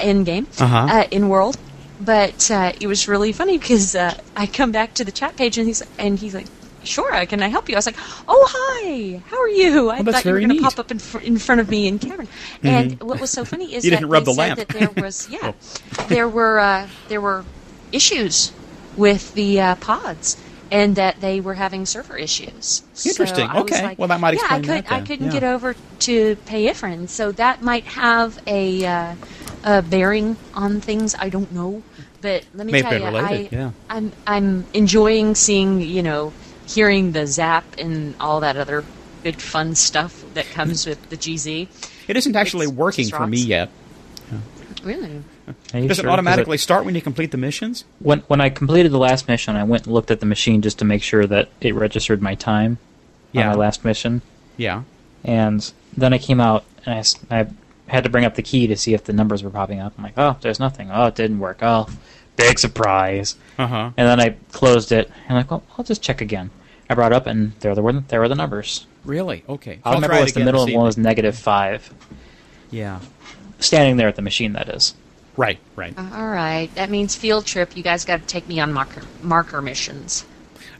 [0.00, 0.86] in game, Uh-huh.
[0.90, 1.56] uh, in world.
[2.00, 5.56] But uh, it was really funny because uh, I come back to the chat page
[5.58, 6.46] and he's and he's like,
[6.84, 7.96] "Sure, can I help you?" I was like,
[8.28, 10.90] "Oh hi, how are you?" I Oh, that's thought you were going to pop up
[10.90, 12.28] in, fr- in front of me in Cavern.
[12.62, 14.58] And what was so funny is You that didn't rub they the said lamp.
[14.58, 15.52] that there was yeah,
[16.08, 17.44] there were uh, there were
[17.92, 18.52] issues
[18.96, 20.36] with the uh, pods.
[20.68, 22.82] And that they were having server issues.
[23.06, 23.46] Interesting.
[23.52, 23.82] Was Okay.
[23.84, 25.32] like- Well, that might explain yeah, I could, that I couldn't Yeah.
[25.32, 29.14] get over to Payiferen, so that might have a, uh,
[29.66, 31.14] a bearing on things.
[31.18, 31.82] I don't know,
[32.22, 33.70] but let me May tell have you, related, I, yeah.
[33.90, 36.32] I'm I'm enjoying seeing you know
[36.66, 38.84] hearing the zap and all that other
[39.22, 41.68] good fun stuff that comes with the GZ.
[42.08, 43.46] It isn't actually It's working for me rocks.
[43.46, 43.68] yet.
[44.84, 45.80] Really, Does sure?
[45.80, 47.84] it 'Cause automatically start when you complete the missions?
[47.98, 50.78] when when I completed the last mission, I went and looked at the machine just
[50.78, 52.78] to make sure that it registered my time
[53.32, 53.42] Yeah.
[53.50, 54.22] on my last mission,
[54.56, 54.82] Yeah.
[55.24, 57.46] and then I came out and I, s- I
[57.86, 59.94] had to bring up the key to see if the numbers were popping up.
[59.96, 60.90] I'm like, oh, there's nothing.
[60.90, 61.58] Oh, it didn't work.
[61.62, 61.88] Oh,
[62.36, 63.36] big surprise.
[63.58, 63.90] Uh huh.
[63.96, 66.50] And then I closed it and I'm like, well, I'll just check again.
[66.88, 68.86] I brought it up and there were the, there were the numbers.
[69.04, 69.44] Really?
[69.48, 69.78] Okay.
[69.84, 71.92] I don't remember try it what's the middle this one was negative five.
[72.70, 73.00] Yeah.
[73.58, 74.94] Standing there at the machine, that is.
[75.36, 75.94] Right, right.
[75.98, 77.76] All right, that means field trip.
[77.76, 80.24] You guys got to take me on marker marker missions.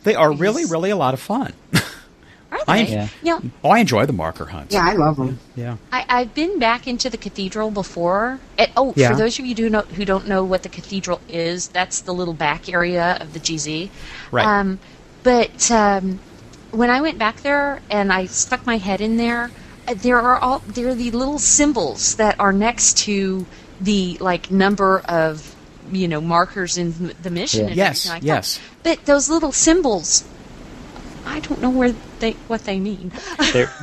[0.03, 1.53] They are really, really a lot of fun.
[2.53, 3.09] Are I- they?
[3.23, 3.41] Yeah.
[3.65, 4.73] Oh, I enjoy the marker hunts.
[4.75, 5.39] Yeah, I love them.
[5.57, 5.77] Yeah.
[5.93, 8.39] I, I've been back into the cathedral before.
[8.57, 9.11] And, oh, Yeah.
[9.11, 12.13] for those of you who, know, who don't know what the cathedral is, that's the
[12.15, 13.91] little back area of the GZ.
[14.31, 14.47] Right.
[14.47, 14.79] Um,
[15.23, 16.21] but um,
[16.71, 19.51] when I went back there and I stuck my head in there,
[19.89, 23.47] uh, there are all there are the little symbols that are next to
[23.81, 25.55] the like number of
[25.93, 27.61] you know markers in the mission.
[27.63, 27.67] Yeah.
[27.69, 28.59] and Yes, like yes.
[28.83, 28.99] That.
[28.99, 30.25] But those little symbols,
[31.25, 33.13] I don't know where they what they mean.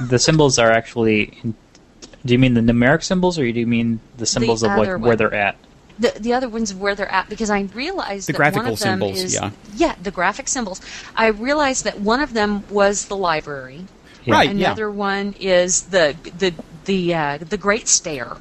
[0.09, 1.37] The symbols are actually.
[1.43, 1.55] In,
[2.25, 4.97] do you mean the numeric symbols, or do you mean the symbols of like other
[4.97, 5.57] where they're at?
[5.99, 8.79] the the other ones where they're at because I realized The that one graphical of
[8.79, 9.39] them symbols, is
[9.75, 9.95] yeah.
[10.01, 10.81] the graphic symbols.
[11.15, 13.85] I realized that one of them was the library.
[14.25, 14.33] Yeah.
[14.33, 14.55] Right.
[14.55, 14.67] yeah.
[14.67, 16.53] Another one is the the
[16.85, 18.37] the uh, the Great Stair.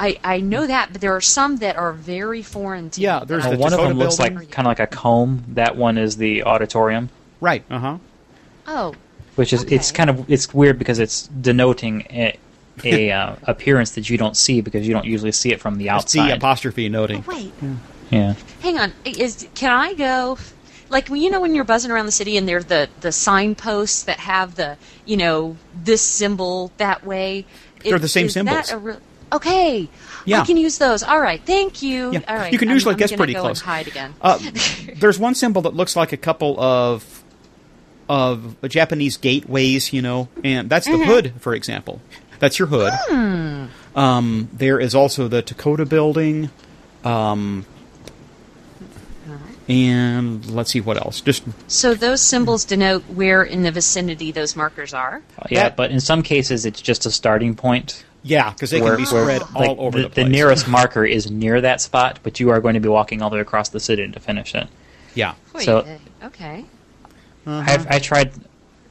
[0.00, 3.44] I, I know that, but there are some that are very foreign to Yeah, there's
[3.44, 4.34] the one of Dakota them looks building.
[4.34, 5.44] like kind of like a comb.
[5.48, 7.64] That one is the auditorium, Right.
[7.70, 7.98] Uh huh.
[8.66, 8.94] oh
[9.36, 12.36] which is it's kind of it's weird because it's denoting a,
[12.84, 15.88] a uh, appearance that you don't see because you don't usually see it from the
[15.88, 16.36] It's the outside.
[16.38, 17.24] apostrophe noting.
[17.26, 17.52] oh, wait,
[18.10, 18.34] yeah.
[18.60, 18.92] hang on.
[19.04, 20.38] Is can I go?
[20.90, 24.18] Like you know when you're buzzing around the city and there's the the signposts that
[24.20, 27.46] have the you know this symbol that way.
[27.82, 28.66] They're the same is symbols.
[28.68, 29.00] That a real,
[29.32, 29.88] okay.
[30.24, 30.42] Yeah.
[30.42, 31.02] I can use those.
[31.02, 31.40] All right.
[31.44, 32.12] Thank you.
[32.12, 32.52] Yeah, All right.
[32.52, 33.60] you can I'm- usually I'm guess gonna pretty go close.
[33.60, 34.14] And hide again.
[34.20, 34.38] Uh,
[34.96, 37.21] there's one symbol that looks like a couple of
[38.12, 40.98] of Japanese gateways, you know, and that's Mm-hmm.
[41.00, 42.02] the hood, for example.
[42.40, 42.92] That's your hood.
[43.08, 43.66] Hmm.
[43.96, 46.50] Um, there is also the Dakota building,
[47.04, 47.64] um,
[49.68, 51.20] and let's see what else.
[51.20, 55.22] Just So those symbols denote where in the vicinity those markers are.
[55.50, 58.04] Yeah, That- but in some cases it's just a starting point.
[58.24, 60.24] yeah, because they where, can be where, spread like, all over the, the, place.
[60.26, 63.30] The nearest marker is near that spot, but you are going to be walking all
[63.30, 64.68] the way across the city to finish it.
[65.14, 66.26] yeah, Wait, So- uh,
[67.46, 67.72] okay.
[67.72, 68.32] I've, I tried.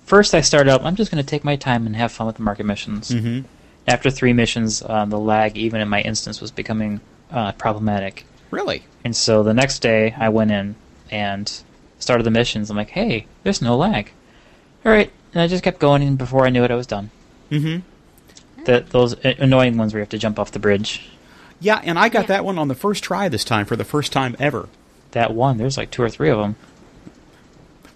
[0.06, 0.84] First, I started up.
[0.84, 3.10] I'm just going to take my time and have fun with the market missions.
[3.12, 3.46] Mhm.
[3.88, 8.26] After three missions, uh, the lag, even in my instance, was becoming uh, problematic.
[8.52, 8.84] really.
[9.06, 10.76] And so the next day, I went in
[11.10, 11.52] and
[12.00, 12.70] started the missions.
[12.70, 14.12] I'm like, hey, there's no lag.
[14.86, 17.10] All right, and I just kept going, and before I knew it, I was done.
[17.50, 18.64] Mm-hmm.
[18.66, 21.10] The, those annoying ones where you have to jump off the bridge.
[21.60, 22.28] Yeah, and I got Yeah.
[22.28, 24.68] that one on the first try this time for the first time ever.
[25.12, 26.56] That one, there's like two or three of them.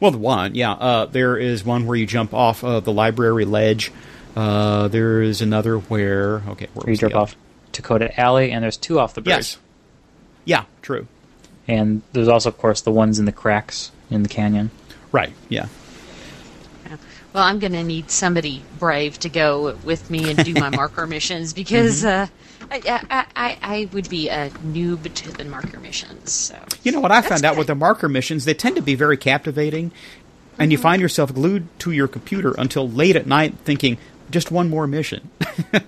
[0.06, 0.74] Well, the one, yeah.
[0.74, 3.92] Uh, there is one where you jump off of the library ledge.
[4.36, 7.22] Uh, there is another where okay, where you drop other?
[7.22, 7.36] off
[7.74, 9.36] Tokotah Alley, and there's two off the bridge.
[9.36, 9.58] Yes.
[10.46, 11.08] Yeah, true.
[11.68, 14.70] And there's also, of course, the ones in the cracks in the canyon.
[15.12, 15.34] Right.
[15.50, 15.70] Yeah.
[17.36, 21.06] Well, I'm going to need somebody brave to go with me and do my marker
[21.06, 22.32] missions because Mm-hmm.
[22.64, 26.32] uh, I, I, I, I would be a noob to the marker missions.
[26.32, 28.46] So You know what I That's found out with the marker missions?
[28.46, 29.92] They tend to be very captivating,
[30.58, 30.72] and Mm-hmm.
[30.72, 33.98] you find yourself glued to your computer until late at night, thinking
[34.32, 35.30] just one more mission.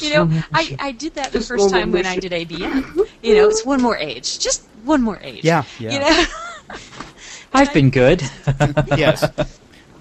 [0.00, 3.08] You know, I, I did that the Just first time when I did ABM.
[3.22, 4.38] You know, it's one more age.
[4.38, 5.42] Just one more age.
[5.42, 5.92] Yeah, yeah.
[5.94, 6.24] You know?
[7.56, 8.22] I've been good.
[8.96, 9.22] yes.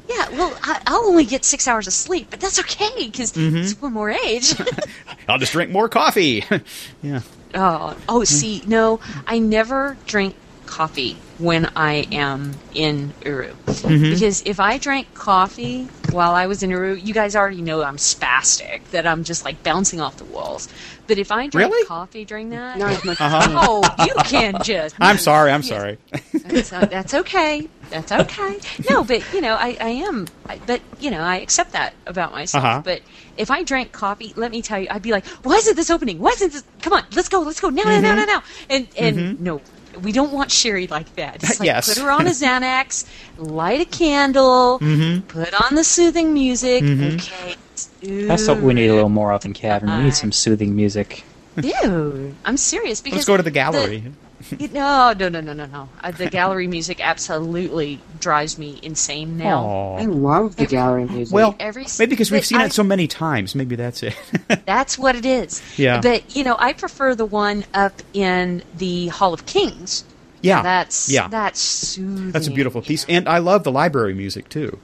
[0.09, 3.57] yeah, well, I, I'll only get six hours of sleep, but that's okay because Mm-hmm.
[3.57, 4.53] it's one more age.
[5.27, 6.43] I'll just drink more coffee.
[7.01, 7.21] yeah.
[7.53, 13.53] oh, oh, see, no, I never drink coffee when I am in Uru.
[13.65, 14.11] Mm-hmm.
[14.13, 17.97] Because if I drank coffee while I was in Uru, you guys already know I'm
[17.97, 20.67] spastic, that I'm just like bouncing off the walls.
[21.07, 21.85] But if I drank Really?
[21.85, 23.21] coffee during that, Not as much.
[23.25, 23.59] Uh-huh.
[23.67, 24.95] oh, you can just.
[25.01, 25.51] I'm sorry.
[25.51, 25.69] I'm Yes.
[25.69, 25.97] sorry.
[26.33, 27.67] That's, uh, that's okay.
[27.89, 28.59] That's okay.
[28.89, 30.27] No, but you know, I, I am.
[30.47, 32.63] I, but you know, I accept that about myself.
[32.63, 32.81] Uh-huh.
[32.83, 33.01] But
[33.37, 36.17] if I drank coffee, let me tell you, I'd be like, "Why isn't this opening?
[36.19, 36.63] Why isn't this?
[36.81, 39.61] Come on, let's go, let's go now, now, now, now, now!" And and no,
[40.01, 41.43] we don't want Sherry like that.
[41.43, 41.93] It's like Yes.
[41.93, 43.05] put her on a Xanax,
[43.37, 45.21] light a candle, mm-hmm.
[45.27, 46.83] put on the soothing music.
[46.83, 47.15] Mm-hmm.
[47.15, 48.27] Okay.
[48.27, 49.97] That's what we need a little more of in Cavern.
[49.97, 51.23] We need some soothing music.
[51.55, 54.03] Dude, I'm serious because Let's go to the gallery.
[54.59, 55.89] You- No, no, no, no, no, no.
[56.03, 59.59] Uh, the gallery music absolutely drives me insane now.
[59.63, 59.97] Aw.
[59.97, 61.33] I love the gallery music.
[61.33, 63.55] Well, Every maybe because we've seen I- it so many times.
[63.55, 64.15] Maybe that's it.
[64.65, 65.61] That's what it is.
[65.77, 66.01] Yeah.
[66.01, 70.03] But you know, I prefer the one up in the Hall of Kings.
[70.41, 70.61] yeah.
[70.61, 71.27] That's yeah.
[71.27, 72.31] That's soothing.
[72.31, 73.15] That's a beautiful piece, know?
[73.15, 74.79] and I love the library music too.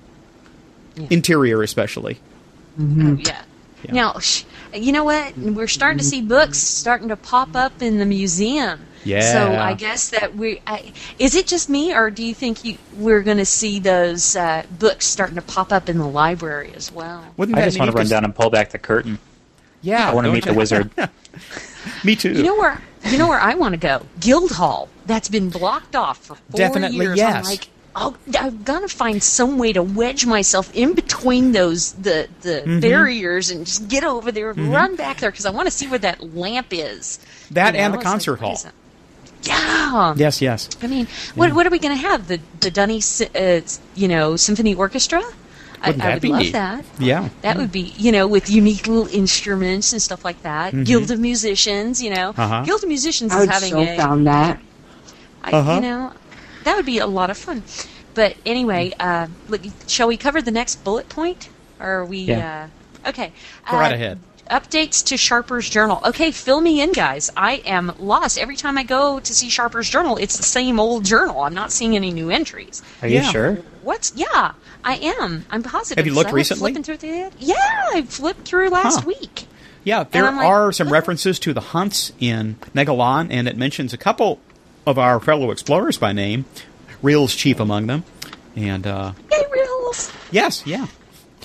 [0.96, 1.08] Yeah.
[1.10, 2.20] Interior, especially.
[2.80, 3.42] Oh, yeah.
[3.84, 3.92] Yeah.
[3.94, 4.44] Now, sh-
[4.74, 5.38] you know what?
[5.38, 8.80] We're starting to see books starting to pop up in the museum.
[9.04, 9.34] Yeah.
[9.34, 12.78] So I guess that we I, is it just me, or do you think you,
[12.98, 16.92] we're going to see those uh, books starting to pop up in the library as
[16.92, 17.26] well?
[17.38, 19.18] Wouldn't I just want to run down and pull back the curtain.
[19.82, 20.92] Yeah, I want to don't meet the wizard.
[22.04, 22.34] Me too.
[22.34, 24.06] You know where you know where I want to go?
[24.20, 24.88] Guildhall.
[25.08, 27.18] That's been blocked off for four Definitely years.
[27.18, 27.38] yes.
[27.38, 31.94] I'm like, oh, I've got to find some way to wedge myself in between those
[31.94, 32.80] the the Mm-hmm.
[32.82, 35.88] barriers and just get over there, and run back there because I want to see
[35.88, 37.18] where that lamp is.
[37.50, 38.60] That You and the it's like, concert hall.
[39.42, 39.54] Is it?
[39.54, 40.14] Yeah.
[40.18, 40.70] Yes, yes.
[40.82, 42.28] I mean, what what are we going to have?
[42.28, 43.00] The the D'ni,
[43.36, 43.62] uh,
[43.96, 45.22] you know, symphony orchestra.
[45.84, 46.52] I, Wouldn't I that would be love neat?
[46.54, 46.86] that.
[47.00, 47.30] Yeah.
[47.42, 50.84] That would be, you know, with unique little instruments and stuff like that.
[50.84, 52.34] Guild of Musicians, you know.
[52.34, 52.42] Mm-hmm.
[52.42, 52.64] Uh-huh.
[52.66, 54.62] Guild of Musicians I is would having so a, found that.
[55.44, 55.74] I, Uh-huh.
[55.76, 56.14] you know,
[56.66, 57.64] that would be a lot of fun.
[58.14, 61.50] But anyway, uh, look, shall we cover the next bullet point?
[61.80, 62.20] Or are we?
[62.20, 62.68] Yeah.
[63.04, 63.34] Uh, okay.
[63.70, 64.20] Go right Uh, ahead.
[64.52, 66.02] Updates to Sharper's Journal.
[66.06, 67.32] Okay, fill me in, guys.
[67.38, 68.38] I am lost.
[68.38, 71.42] Every time I go to see Sharper's Journal, it's the same old journal.
[71.42, 72.84] I'm not seeing any new entries.
[73.02, 73.24] Are Yeah.
[73.26, 73.54] you sure?
[73.84, 74.52] What's yeah?
[74.84, 75.46] I am.
[75.50, 75.98] I'm positive.
[75.98, 76.74] Have you looked So recently?
[76.74, 77.56] Flipping through the, yeah,
[77.94, 79.08] I flipped through last Huh.
[79.08, 79.48] week.
[79.86, 83.94] Yeah, there I'm like, are some references to the hunts in Negilahn, and it mentions
[83.94, 84.40] a couple
[84.86, 86.44] of our fellow explorers by name,
[87.02, 88.04] Reel's chief among them.
[88.56, 90.12] And uh, Yay, reels!
[90.30, 90.88] yes, yeah.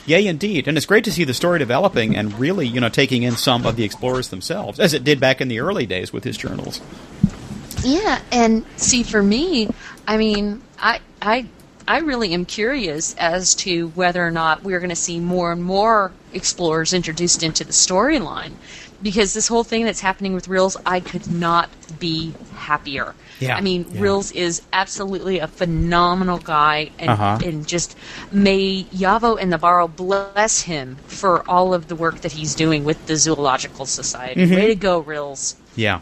[0.07, 0.69] Yay, indeed.
[0.69, 3.66] And it's great to see the story developing and really, you know, taking in some
[3.66, 6.81] of the explorers themselves, as it did back in the early days with his journals.
[7.83, 9.69] Yeah, and see, for me,
[10.07, 11.47] I mean, I, I,
[11.87, 15.62] I really am curious as to whether or not we're going to see more and
[15.62, 18.53] more explorers introduced into the storyline,
[19.03, 23.14] because this whole thing that's happening with Reels, I could not be happier.
[23.38, 24.01] Yeah, I mean, yeah.
[24.01, 27.38] Reels is absolutely a phenomenal guy, and, Uh-huh.
[27.44, 27.96] and just
[28.33, 33.07] may Yahvo and Navarro bless him for all of the work that he's doing with
[33.07, 34.40] the Zoological Society.
[34.42, 34.55] Mm-hmm.
[34.55, 35.57] Way to go, Reels!
[35.75, 36.01] Yeah.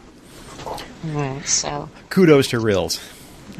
[1.43, 1.89] So.
[2.09, 2.99] Kudos to Reels.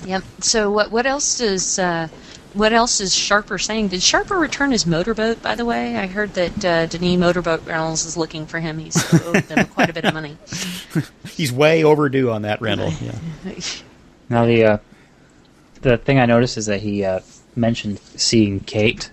[0.06, 0.24] Yep.
[0.42, 2.08] So what what else does uh,
[2.56, 3.90] what else is Sharper saying?
[3.90, 5.42] Did Sharper return his motorboat?
[5.42, 8.80] By the way, I heard that uh, D'ni Motorboat Reynolds is looking for him.
[8.80, 10.38] He's owed them quite a bit of money.
[11.30, 12.92] He's way overdue on that rental.
[13.02, 13.16] Yeah.
[14.28, 14.78] Now the uh,
[15.82, 17.20] the thing I noticed is that he uh,
[17.56, 19.12] mentioned seeing Kate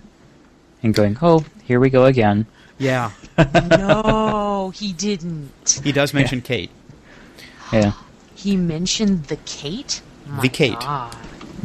[0.81, 2.47] and going, "Oh, here we go again."
[2.79, 3.11] Yeah.
[3.77, 5.81] no, he didn't.
[5.83, 6.71] He does mention Kate.
[7.71, 7.91] Yeah,
[8.33, 10.01] He mentioned the Kate.
[10.25, 10.79] My The Kate.
[10.79, 11.15] God.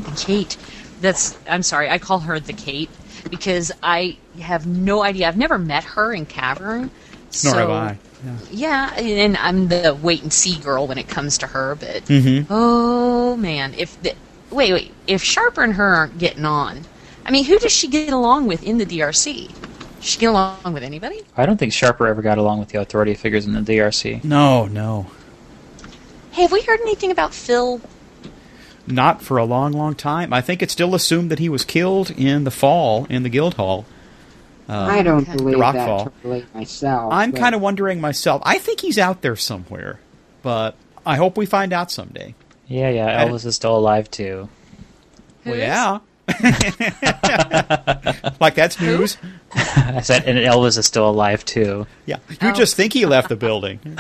[0.00, 0.56] The Kate.
[1.00, 1.37] That's.
[1.48, 1.88] I'm sorry.
[1.88, 2.90] I call her the Kate
[3.30, 5.28] because I have no idea.
[5.28, 6.90] I've never met her in Cavern.
[7.44, 7.98] Nor so, have I.
[8.50, 12.46] Yeah, and I'm the wait and see girl when it comes to her, but Mhm.
[12.50, 14.14] oh man, if the,
[14.50, 16.84] wait wait, if Sharper and her aren't getting on,
[17.24, 19.48] I mean, who does she get along with in the DRC?
[19.48, 19.56] Does
[20.00, 21.20] she get along with anybody?
[21.37, 24.24] I don't think Sharper ever got along with the authority figures in the DRC.
[24.24, 25.06] No, no.
[26.32, 27.80] Hey, have we heard anything about Phil?
[28.90, 30.33] Not for a long, long time.
[30.33, 33.55] I think it's still assumed that he was killed in the fall in the guild
[33.55, 33.85] hall.
[34.68, 36.05] Uh, I don't believe Rockfall.
[36.05, 37.12] that totally myself.
[37.12, 38.42] I'm kind of wondering myself.
[38.44, 39.98] I think he's out there somewhere,
[40.42, 40.74] but
[41.07, 42.35] I hope we find out someday.
[42.66, 44.48] Yeah, yeah, I- Elvis is still alive too.
[45.44, 45.98] Who well, yeah.
[48.40, 49.16] like that's news.
[49.54, 51.86] I said, and Elvis is still alive too.
[52.06, 52.52] Yeah, you Oh.
[52.52, 53.80] just think he left the building.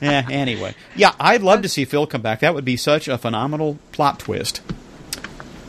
[0.00, 0.26] yeah.
[0.30, 2.40] Anyway, yeah, I'd love to see Phil come back.
[2.40, 4.60] That would be such a phenomenal plot twist.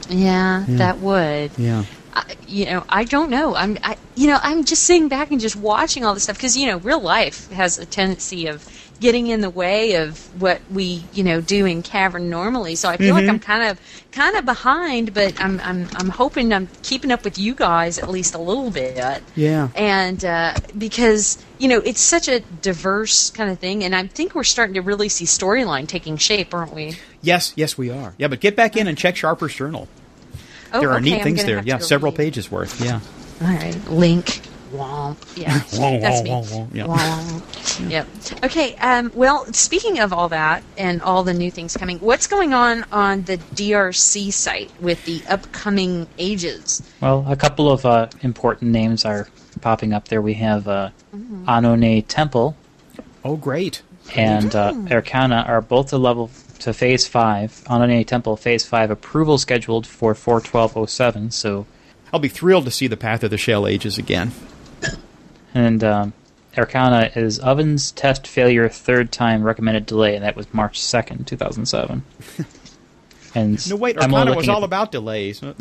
[0.09, 1.51] Yeah, that would.
[1.57, 1.85] Yeah.
[2.13, 3.55] I, you know, I don't know.
[3.55, 6.55] I'm, I, you know, I'm just sitting back and just watching all this stuff because
[6.55, 8.63] you know, real life has a tendency of
[8.99, 12.75] getting in the way of what we, you know, do in Cavern normally.
[12.75, 13.79] So I feel like I'm kind of,
[14.11, 18.09] kind of behind, but I'm, I'm, I'm hoping I'm keeping up with you guys at
[18.09, 19.23] least a little bit.
[19.35, 19.69] Yeah.
[19.75, 24.35] And uh, because you know, it's such a diverse kind of thing, and I think
[24.35, 26.97] we're starting to really see storyline taking shape, aren't we?
[27.21, 28.13] Yes, yes, we are.
[28.17, 29.87] Yeah, but get back in and check Sharper's journal.
[30.73, 31.61] Oh, there are okay, neat things there.
[31.63, 32.17] Yeah, several read.
[32.17, 32.81] pages worth.
[32.81, 32.99] Yeah.
[33.41, 34.41] All right, link.
[34.77, 35.17] Womp.
[35.37, 36.29] Yeah, Womp, that's me.
[36.29, 36.85] womp, womp, yeah.
[36.85, 37.89] Womp.
[37.89, 38.07] Yep.
[38.45, 38.75] Okay.
[38.75, 42.85] Um, well, speaking of all that and all the new things coming, what's going on
[42.91, 46.81] on the DRC site with the upcoming ages?
[47.01, 49.27] Well, a couple of uh, important names are
[49.61, 50.21] popping up there.
[50.21, 51.45] We have uh, Mm-hmm.
[51.47, 52.57] Ahnonay Temple
[53.23, 53.81] Oh, great.
[54.17, 57.63] and uh, Er'cana are both a level to Phase 5.
[57.67, 61.65] Ahnonay Temple Phase 5 approval scheduled for 41207, so...
[62.13, 64.31] I'll be thrilled to see the Path of the Shell Ages again.
[65.55, 66.13] And um,
[66.55, 72.03] Er'cana is Ovens test failure third time recommended delay, and that was March 2nd, 2007.
[73.37, 75.55] And No, wait, I'm Er'cana was all at- about delays, or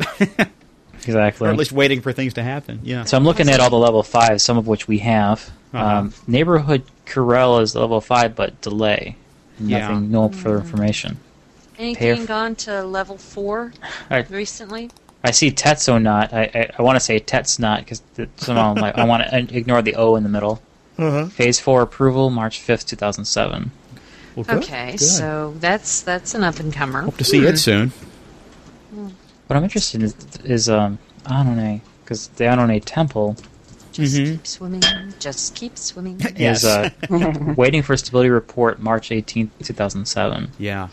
[1.05, 1.49] Exactly.
[1.49, 2.79] at least waiting for things to happen.
[2.83, 3.03] Yeah.
[3.03, 5.51] So I'm looking at all the level fives, some of which we have.
[5.73, 5.85] Uh-huh.
[5.85, 9.17] Um, neighborhood Kirel is level five, but delay.
[9.59, 9.99] Nothing, Yeah.
[10.09, 11.17] no further information.
[11.77, 13.73] Anything Pair- gone to level four
[14.09, 14.89] I, recently?
[15.27, 16.31] I see Tetsonot.
[16.33, 18.01] I I, I want to say Tets not because
[18.37, 20.61] somehow I'm like I want to ignore the O in the middle.
[21.31, 23.71] Phase four approval March fifth, two thousand seven.
[24.35, 24.99] Well, good, Okay, good.
[25.01, 27.01] so that's that's an up and comer.
[27.01, 27.91] hope to see it soon.
[29.47, 33.35] What I'm interested in is, is um Ahnonay because the Ahnonay temple
[33.91, 34.25] Just Mhm.
[34.25, 34.81] keep swimming.
[35.19, 36.19] Just keep swimming.
[36.35, 36.63] Yes.
[36.63, 36.89] is uh,
[37.57, 40.51] waiting for stability report March eighteenth, two thousand seven.
[40.59, 40.89] Yeah.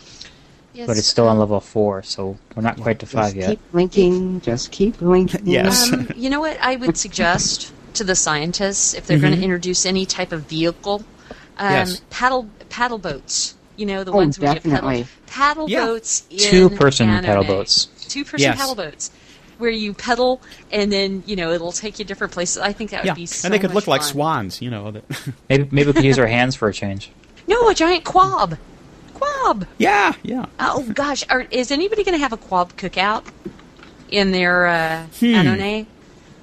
[0.73, 0.87] Yes.
[0.87, 3.49] But it's still on level four, so we're not quite to Just five yet.
[3.51, 4.41] keep blinking.
[4.41, 5.45] Just keep blinking.
[5.45, 5.91] Yes.
[5.93, 9.85] Um, you know what I would suggest to the scientists if they're going to introduce
[9.85, 11.03] any type of vehicle,
[11.57, 12.01] um, Yes.
[12.09, 13.55] paddle paddle boats.
[13.75, 14.99] You know the Oh, ones where definitely.
[14.99, 15.85] you pedal paddle Yeah.
[15.85, 16.23] boats.
[16.31, 17.23] In Two person Ahnonay.
[17.25, 17.85] paddle boats.
[18.07, 18.57] Two person Yes.
[18.57, 19.11] paddle boats.
[19.59, 22.57] Where you pedal and then you know it'll take you different places.
[22.57, 23.13] I think that would Yeah.
[23.13, 24.91] be so and they could much look like swans, you know.
[25.49, 27.11] Maybe maybe we could use our hands for a change.
[27.47, 28.57] No, a giant quab.
[29.23, 29.67] Quab.
[29.77, 30.45] yeah, yeah.
[30.59, 33.23] Oh gosh, Are, is anybody going to have a quab cookout
[34.09, 35.25] in their uh, Hmm.
[35.25, 35.85] Ahnonay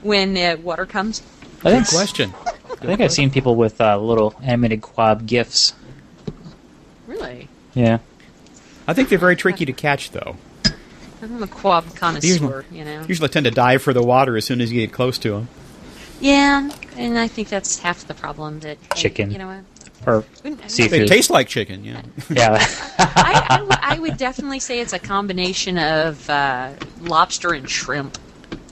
[0.03, 1.23] when uh, water comes?
[1.65, 2.35] I think Good question.
[2.47, 5.75] I think I've seen people with uh, little animated quab gifs.
[7.07, 7.49] Really?
[7.75, 7.99] Yeah.
[8.89, 10.37] I think they're very tricky to catch, though.
[11.23, 13.05] I'm a quab connoisseur, you know.
[13.07, 15.49] Usually tend to dive for the water as soon as you get close to them.
[16.19, 18.61] Yeah, and I think that's half the problem.
[18.61, 19.31] That hey, Chicken.
[19.31, 19.65] you know what?
[20.07, 21.01] Or Wouldn't- seafood.
[21.03, 22.03] They taste like chicken, yeah.
[22.31, 22.57] yeah.
[22.99, 26.73] I, I, would- definitely say it's a combination of uh,
[27.03, 28.19] lobster and shrimp.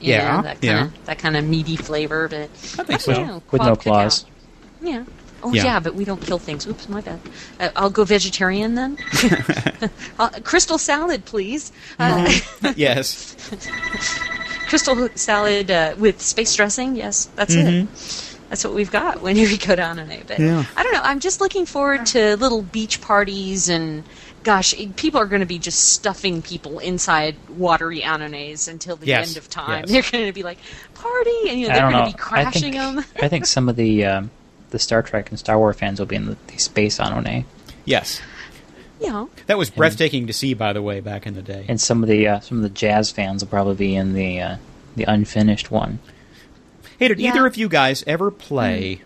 [0.01, 0.85] You Yeah, know, that kind yeah.
[0.87, 3.13] of that kind of meaty flavor, but I think you so.
[3.25, 4.27] know, With no claws.
[4.81, 5.05] Yeah.
[5.43, 5.65] Oh Yeah.
[5.65, 5.81] yeah.
[5.81, 6.67] but we don't kill things.
[6.69, 7.19] Oops, my bad.
[7.59, 8.97] Uh, I'll go vegetarian then.
[10.21, 11.73] uh, crystal salad, please.
[11.99, 12.31] Uh,
[12.77, 13.35] yes.
[14.69, 16.95] crystal salad uh, with space dressing.
[16.95, 17.89] Yes, that's it.
[18.49, 20.25] That's what we've got when we go down on it.
[20.27, 20.65] But Yeah.
[20.77, 21.03] I don't know.
[21.03, 24.05] I'm just looking forward to little beach parties and.
[24.45, 29.29] Gosh, people are going to be just stuffing people inside watery anones until the Yes,
[29.31, 29.85] end of time.
[29.89, 29.91] yes.
[30.11, 30.59] They're going to be like
[30.95, 32.07] party, and you know they're going know.
[32.07, 33.23] to be crashing I think, them.
[33.25, 34.31] I think some of the um,
[34.71, 37.45] the Star Trek and Star Wars fans will be in the, the space Ahnonay,
[37.85, 38.23] Yes.
[39.01, 39.27] Yeah.
[39.49, 41.67] That was breathtaking to see, by the way, back in the day.
[41.69, 44.41] and some of the uh, some of the jazz fans will probably be in the
[44.41, 44.57] uh,
[44.97, 45.99] the unfinished one.
[46.99, 47.31] Hey, did Yeah.
[47.31, 49.01] either of you guys ever play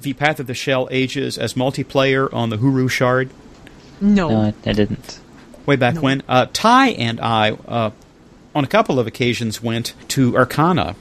[0.00, 3.30] the Path of the Shell Ages as multiplayer on the Huru Shard?
[4.00, 4.28] No.
[4.28, 5.20] No, I, I didn't.
[5.64, 6.22] way back when.
[6.28, 7.90] Uh, Ty and I, uh,
[8.54, 10.96] on a couple of occasions, went to Er'cana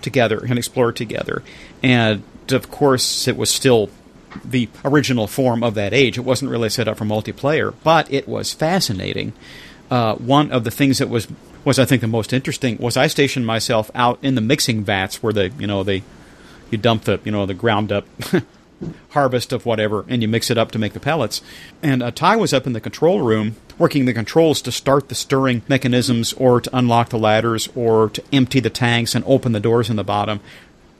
[0.00, 1.42] together and explored together.
[1.82, 2.22] And
[2.52, 3.90] of course, it was still
[4.44, 6.16] the original form of that age.
[6.16, 9.32] It wasn't really set up for multiplayer, but it was fascinating.
[9.90, 11.26] Uh, one of the things that was
[11.64, 15.22] was I think the most interesting was I stationed myself out in the mixing vats
[15.22, 16.02] where they you know they
[16.70, 18.06] you dump the you know the ground up
[19.10, 21.42] harvest of whatever and you mix it up to make the pellets.
[21.82, 25.14] And uh, Ty was up in the control room working the controls to start the
[25.14, 29.60] stirring mechanisms or to unlock the ladders or to empty the tanks and open the
[29.60, 30.40] doors in the bottom.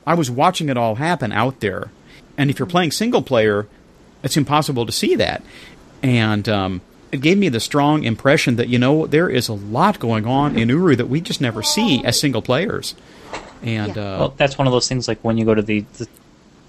[0.05, 1.91] I was watching it all happen out there.
[2.37, 3.67] And if you're playing single player,
[4.23, 5.43] it's impossible to see that.
[6.01, 6.81] And um,
[7.11, 10.57] it gave me the strong impression that, you know, there is a lot going on
[10.57, 12.95] in Uru that we just never see as single players.
[13.63, 16.07] And uh, Well, that's one of those things like when you go to the the,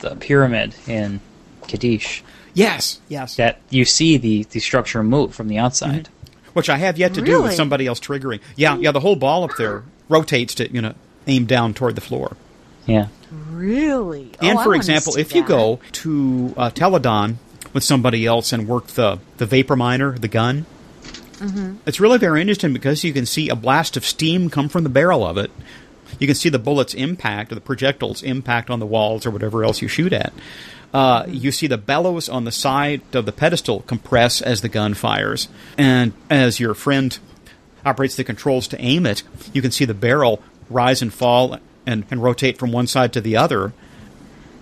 [0.01, 1.20] the pyramid in
[1.62, 2.22] Kadish.
[2.55, 3.36] yes, yes.
[3.36, 6.09] that you see the, the structure move from the outside.
[6.53, 8.40] which I have yet to do with somebody else triggering.
[8.57, 10.95] Yeah, yeah, the whole ball up there rotates to you know
[11.26, 12.36] aim down toward the floor.
[12.84, 13.07] Yeah.
[13.51, 14.32] Really?
[14.43, 17.36] and Oh, for wanna example, see if you go to uh, Teledahn
[17.73, 20.66] with somebody else and work the the vapor miner, the gun,
[21.39, 21.79] Mm-hmm.
[21.87, 24.89] it's really very interesting because you can see a blast of steam come from the
[24.89, 25.51] barrel of it.
[26.20, 29.64] You can see the bullets impact or the projectiles impact on the walls or whatever
[29.64, 30.33] else you shoot at.
[30.95, 31.35] Uh, Mm-hmm.
[31.35, 35.49] you see the bellows on the side of the pedestal compress as the gun fires,
[35.77, 37.18] and as your friend
[37.85, 42.05] operates the controls to aim it, you can see the barrel rise and fall and,
[42.11, 43.73] and rotate from one side to the other.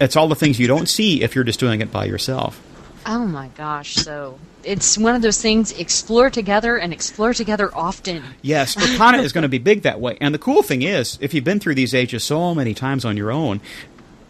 [0.01, 2.59] It's all the things you don't see if you're just doing it by yourself.
[3.07, 3.95] Oh my gosh!
[3.95, 8.23] So it's one of those things: explore together and explore together often.
[8.43, 10.17] Yes, Er'cana is going to be big that way.
[10.21, 13.17] And the cool thing is, if you've been through these ages so many times on
[13.17, 13.61] your own,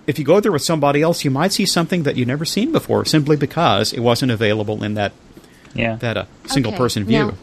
[0.07, 2.71] if you go there with somebody else, you might see something that you've never seen
[2.73, 5.13] before simply because it wasn't available in that
[5.75, 5.97] Yeah.
[5.97, 7.19] that uh, single Okay, person view.
[7.27, 7.35] now-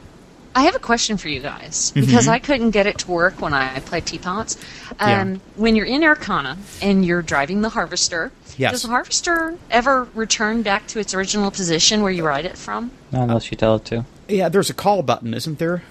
[0.58, 2.02] I have a question for you guys Mm-hmm.
[2.08, 4.58] because I couldn't get it to work when I played TPOTS.
[5.00, 5.38] Um, Yeah.
[5.56, 8.72] When you're in Er'cana and you're driving the harvester, Yes.
[8.72, 12.90] does the harvester ever return back to its original position where you ride it from?
[13.12, 14.06] Not unless you tell it to.
[14.28, 15.84] Yeah, there's a call button, isn't there?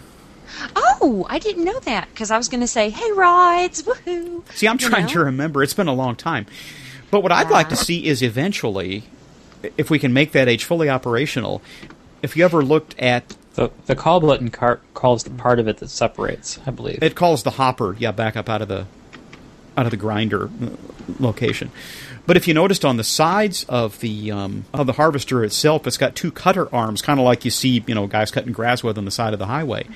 [0.74, 4.66] Oh, I didn't know that because I was going to say, "Hey, rides, woohoo!" See,
[4.68, 5.12] I'm You trying know?
[5.12, 5.62] to remember.
[5.62, 6.46] It's been a long time.
[7.10, 9.04] But what I'd like to see is eventually,
[9.76, 11.62] if we can make that age fully operational,
[12.22, 15.78] if you ever looked at The, the call button car- calls the part of it
[15.78, 17.02] that separates, I believe.
[17.02, 18.86] It calls the hopper, yeah, back up out of the
[19.78, 20.70] out of the grinder uh,
[21.18, 21.70] location.
[22.26, 25.96] But if you noticed on the sides of the um, of the harvester itself, it's
[25.96, 28.98] got two cutter arms, kind of like you see, you know, guys cutting grass with
[28.98, 29.86] on the side of the highway,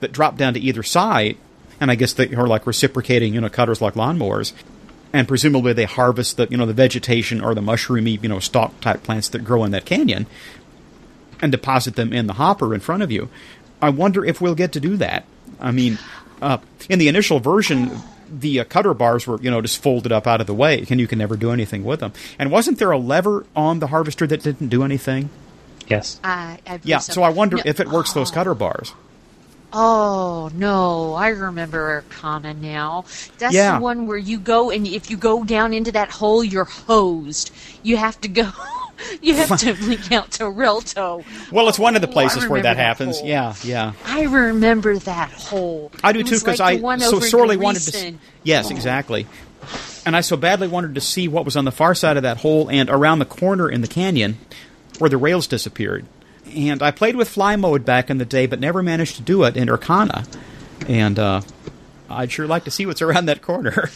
[0.00, 1.38] that drop down to either side,
[1.80, 4.52] and I guess they are like reciprocating, you know, cutters like lawnmowers,
[5.14, 8.78] and presumably they harvest the you know the vegetation or the mushroomy you know stalk
[8.80, 10.26] type plants that grow in that canyon,
[11.40, 13.28] and deposit them in the hopper in front of you.
[13.80, 15.24] I wonder if we'll get to do that.
[15.60, 15.98] I mean,
[16.42, 16.58] uh,
[16.88, 17.90] in the initial version,
[18.30, 21.00] the uh, cutter bars were, you know, just folded up out of the way, and
[21.00, 22.12] you can never do anything with them.
[22.38, 25.30] And wasn't there a lever on the harvester that didn't do anything?
[25.86, 26.20] Yes.
[26.22, 26.98] I, I believe Yeah.
[26.98, 28.92] So I wonder No- if it works those cutter bars.
[29.72, 33.04] Oh no, I remember Er'cana now.
[33.38, 33.76] That's Yeah.
[33.78, 37.50] the one where you go and if you go down into that hole, you're hosed.
[37.82, 38.50] You have to go.
[39.22, 41.24] You have to link out to Relto.
[41.52, 43.18] Well, it's one of the Oh, places where remember that happens.
[43.20, 43.28] hole.
[43.28, 43.92] Yeah, yeah.
[44.04, 45.90] I remember that hole.
[46.02, 48.14] I do too because like I so sorely wanted to.
[48.42, 49.26] Yes, exactly.
[50.06, 52.38] And I so badly wanted to see what was on the far side of that
[52.38, 54.38] hole and around the corner in the canyon
[54.98, 56.06] where the rails disappeared.
[56.54, 59.44] And I played with fly mode back in the day, but never managed to do
[59.44, 60.26] it in Er'cana.
[60.88, 61.42] And uh,
[62.08, 63.90] I'd sure like to see what's around that corner.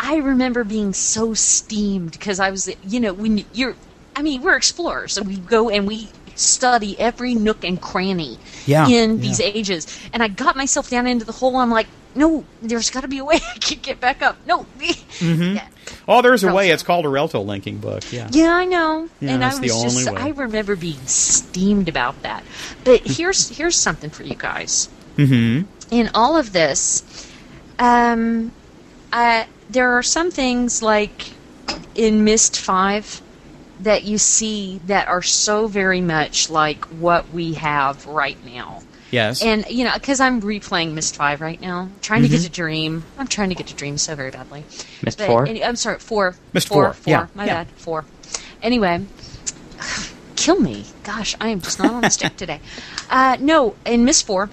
[0.00, 3.76] I remember being so steamed because I was, you know, when you're,
[4.18, 8.88] I mean, we're explorers, so we go and we study every nook and cranny Yeah,
[8.88, 9.46] in these yeah.
[9.46, 9.86] ages.
[10.12, 11.56] And I got myself down into the hole.
[11.56, 14.36] I'm like, no, there's got to be a way I can get back up.
[14.46, 14.66] No.
[15.18, 15.56] Mm-hmm.
[15.56, 15.66] Yeah.
[16.06, 16.70] oh, there's a way.
[16.70, 18.12] It's called a Relto linking book.
[18.12, 18.28] Yeah.
[18.30, 19.08] Yeah, I know.
[19.20, 20.26] Yeah, and I that's was the just only way.
[20.26, 22.44] I remember being steamed about that.
[22.84, 24.88] But here's here's something for you guys.
[25.16, 25.66] Mm-hmm.
[25.92, 27.02] In all of this,
[27.80, 28.52] um
[29.12, 31.32] uh there are some things like
[31.96, 33.20] in Myst 5
[33.80, 38.82] that you see that are so very much like what we have right now.
[39.10, 39.42] Yes.
[39.42, 43.04] And you know, because I'm replaying Myst Five right now, trying to get to Dream.
[43.18, 44.64] I'm trying to get to Dream so very badly.
[45.02, 45.44] Myst But- 4?
[45.44, 46.34] and- I'm sorry, four.
[46.52, 46.92] Myst four.
[46.92, 47.54] four, yeah, My yeah.
[47.64, 47.68] bad.
[47.76, 48.04] Four.
[48.62, 49.06] Anyway,
[50.36, 50.84] kill me.
[51.04, 52.60] Gosh, I am just not on the stick today.
[53.08, 54.50] Uh, no, in Myst Four,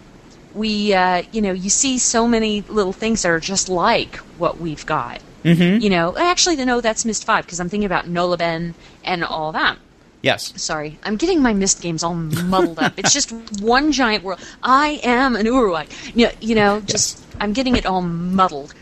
[0.53, 4.59] we, uh, you know, you see so many little things that are just like what
[4.59, 5.19] we've got.
[5.45, 5.81] Mm-hmm.
[5.81, 8.73] You know, actually, no, that's Myst Five because I'm thinking about Noloben
[9.03, 9.77] and all that.
[10.21, 10.53] Yes.
[10.59, 12.93] Sorry, I'm getting my Myst games all muddled up.
[12.97, 13.31] It's just
[13.61, 14.39] one giant world.
[14.63, 15.85] I am an Uruguay.
[16.15, 18.73] You know, you know just I'm getting it all muddled.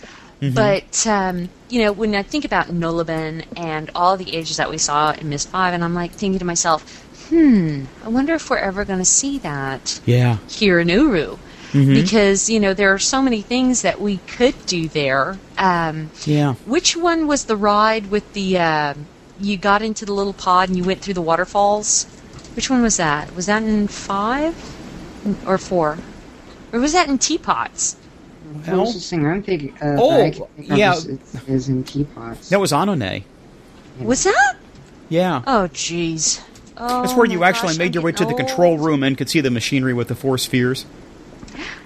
[0.54, 4.78] But um, you know, when I think about Noloben and all the ages that we
[4.78, 6.84] saw in Myst Five, and I'm like thinking to myself,
[7.30, 10.38] hmm, I wonder if we're ever going to see that Yeah.
[10.50, 11.38] here in Uru.
[11.74, 15.38] Because you know there are so many things that we could do there.
[15.58, 16.54] Um, Yeah.
[16.66, 18.58] which one was the ride with the?
[18.60, 18.94] Uh,
[19.40, 22.06] you got into the little pod and you went through the waterfalls.
[22.56, 23.36] Which one was that?
[23.36, 24.56] Was that in five
[25.48, 25.98] or four,
[26.72, 27.96] or was that in TPOTS?
[28.66, 30.48] The closest thing I'm thinking of Oh, that think
[30.78, 30.94] yeah.
[30.94, 31.08] is,
[31.48, 32.50] is in TPOTS.
[32.50, 33.24] That was Ahnonay.
[34.00, 34.58] Was that?
[35.10, 35.42] Yeah.
[35.48, 36.40] Oh, jeez.
[36.78, 39.18] Oh, That's where you actually gosh, made your way to the getting control room and
[39.18, 40.86] could see the machinery with the four spheres.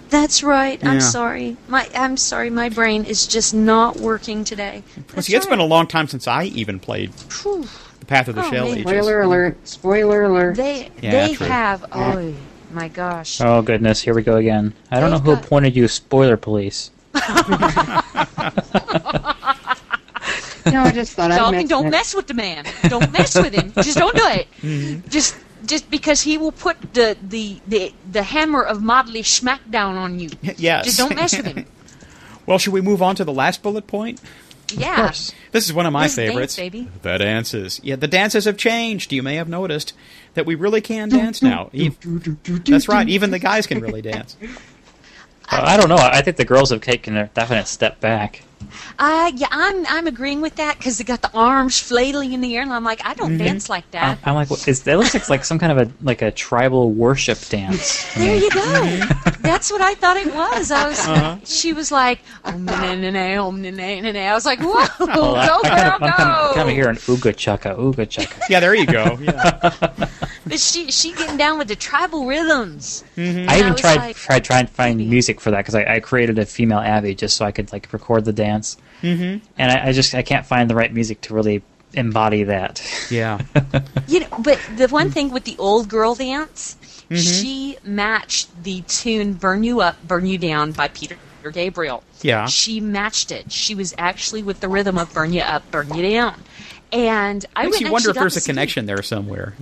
[0.10, 0.84] That's right.
[0.86, 1.58] I'm sorry.
[1.68, 2.49] My I'm sorry.
[2.49, 4.84] My brain is just not working today.
[4.95, 7.66] Well, That's see, it's been a long time since I even played Phew.
[7.99, 8.74] the Path of the Oh, Shell man.
[8.80, 8.84] Ages.
[8.89, 9.68] Spoiler alert!
[9.68, 10.55] Spoiler alert!
[10.55, 11.47] They Yeah, they true.
[11.47, 11.86] have.
[11.91, 12.34] Oh
[12.72, 13.41] my gosh.
[13.41, 14.74] Oh goodness, here we go again.
[14.91, 16.91] I don't know who got- appointed you spoiler police.
[17.14, 17.22] no,
[20.84, 21.91] I just thought I'd Dalton, mention don't it.
[21.91, 22.66] mess with the man.
[22.89, 23.72] Don't mess with him.
[23.76, 24.47] Just don't do it.
[24.62, 25.08] Mm-hmm.
[25.10, 25.36] Just
[25.68, 30.30] just because he will put the, the, the, the hammer of Motley Smackdown on you.
[30.57, 30.86] Yes.
[30.86, 31.65] Just don't mess with him.
[32.47, 34.22] Well, should we move on to the last bullet point?
[34.74, 35.11] Yeah.
[35.51, 36.55] This is one of my This dance, favorites.
[36.55, 36.89] baby.
[37.01, 37.82] The dances.
[37.84, 39.11] Yeah, the dances have changed.
[39.11, 39.91] You may have noticed
[40.34, 41.70] that we really can dance now.
[41.74, 43.07] That's right.
[43.09, 44.38] Even the guys can really dance.
[44.41, 44.47] Uh,
[45.61, 45.97] I don't know.
[45.97, 48.43] I think the girls have taken a definite step back.
[48.99, 52.55] Uh, yeah, I'm I'm agreeing with that because they got the arms flailing in the
[52.55, 53.45] air, and I'm like, I don't Mm-hmm.
[53.45, 54.20] dance like I'm, that.
[54.26, 54.97] I'm like, what is that?
[54.97, 58.14] Looks like, like some kind of a like a tribal worship dance.
[58.16, 58.62] There you go.
[59.41, 60.72] That's what I thought it was.
[60.72, 61.08] I was.
[61.08, 61.38] Uh-huh.
[61.45, 64.20] She was like, om na na na om na na na na.
[64.20, 66.53] I was like, whoa, well, I- go I kind of, girl, I'm kind of, go.
[66.55, 68.41] kind of hearing ooga chaka, ooga chaka.
[68.49, 69.18] Yeah, there you go.
[69.28, 70.08] Yeah.
[70.47, 73.03] But she she getting down with the tribal rhythms.
[73.18, 75.95] I I even was tried like, tried trying to find music for that because I,
[75.95, 78.47] I created a female Abby just so I could like record the dance.
[79.02, 79.45] Mm-hmm.
[79.58, 81.62] And I, I just I can't find the right music to really
[81.93, 82.82] embody that.
[83.12, 83.39] Yeah.
[84.08, 86.78] You know, but the one thing with the old girl dance,
[87.10, 87.16] Mm-hmm.
[87.16, 91.16] she matched the tune "Burn You Up, Burn You Down" by Peter
[91.54, 92.04] Gabriel.
[92.22, 92.48] Yeah.
[92.48, 93.50] She matched it.
[93.52, 96.41] She was actually with the rhythm of "Burn You Up, Burn You Down,"
[96.91, 98.52] and I Makes you wonder if there's a CD.
[98.54, 99.54] connection there somewhere.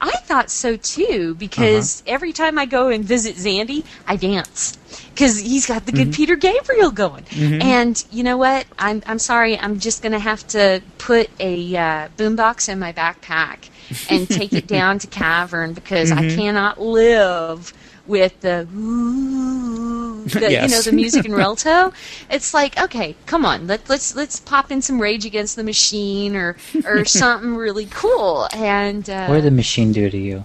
[0.00, 2.12] I thought so too because Uh-huh.
[2.14, 4.78] every time I go and visit Zandi, I dance
[5.14, 6.12] because he's got the good Mm-hmm.
[6.12, 7.24] Peter Gabriel going.
[7.60, 8.66] And you know what?
[8.78, 9.58] I'm I'm sorry.
[9.58, 13.70] I'm just gonna have to put a uh, boombox in my backpack
[14.08, 16.28] and take it down to Cavern because I Mm-hmm.
[16.36, 17.72] cannot live
[18.06, 21.92] with the, ooh, the you know the music in Relto.
[22.30, 26.36] It's like okay, come on, let, let's let's pop in some Rage Against the Machine
[26.36, 30.44] or or something really cool and uh, What did the machine do to you?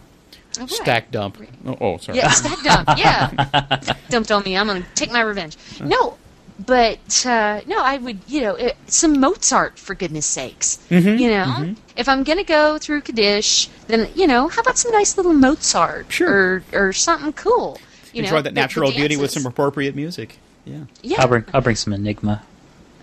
[0.60, 0.70] all right.
[0.72, 1.38] Stack dump.
[1.68, 2.18] Oh, oh, sorry.
[2.18, 2.89] Yeah, stack dump.
[2.97, 3.80] Yeah,
[4.10, 4.58] dumped on me.
[4.58, 5.55] I'm gonna take my revenge.
[5.80, 6.18] No,
[6.66, 8.20] but uh, no, I would.
[8.28, 10.80] You know, it, some Mozart for goodness sakes.
[10.89, 14.91] Mm-hmm, You know, if I'm gonna go through Kadish, then you know, how about some
[14.91, 16.29] nice little Mozart Sure.
[16.31, 17.79] or or something cool.
[18.13, 20.37] You Enjoy know, that the- the natural beauty with some appropriate music.
[20.65, 20.79] Yeah.
[21.01, 22.43] Yeah, I'll bring I'll bring some Enigma.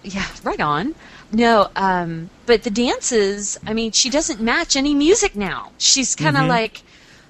[0.03, 0.95] yeah, right on.
[1.33, 5.71] No, um, but the dances, I mean, she doesn't match any music now.
[5.79, 6.51] She's kind of Mm-hmm.
[6.51, 6.83] like,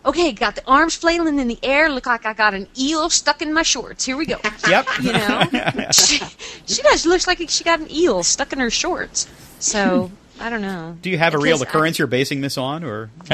[0.05, 3.41] okay, got the arms flailing in the air, look like I got an eel stuck
[3.41, 4.05] in my shorts.
[4.05, 4.37] Here we go.
[4.69, 4.87] Yep.
[5.01, 5.43] You know,
[5.93, 6.19] she,
[6.67, 7.07] she does.
[7.07, 9.27] Looks like she got an eel stuck in her shorts.
[9.61, 10.11] So
[10.41, 10.97] I don't know.
[11.01, 13.11] Do you have a real Because I- occurrence you're basing this on, or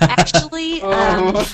[0.00, 1.44] Actually, um,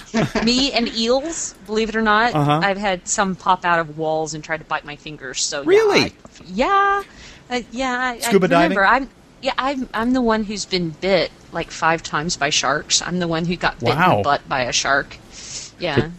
[0.45, 2.61] me and eels, believe it or not, Uh-huh.
[2.63, 5.41] I've had some pop out of walls and try to bite my fingers.
[5.43, 6.01] So yeah, Really?
[6.01, 6.13] I-
[6.47, 7.03] yeah,
[7.51, 7.99] uh, yeah.
[8.01, 9.03] I, Scuba I remember, diving?
[9.05, 9.09] I'm
[9.43, 13.01] yeah, I'm I'm the one who's been bit like five times by sharks.
[13.03, 15.17] I'm the one who got bit in the butt by a shark.
[15.79, 16.11] Yeah.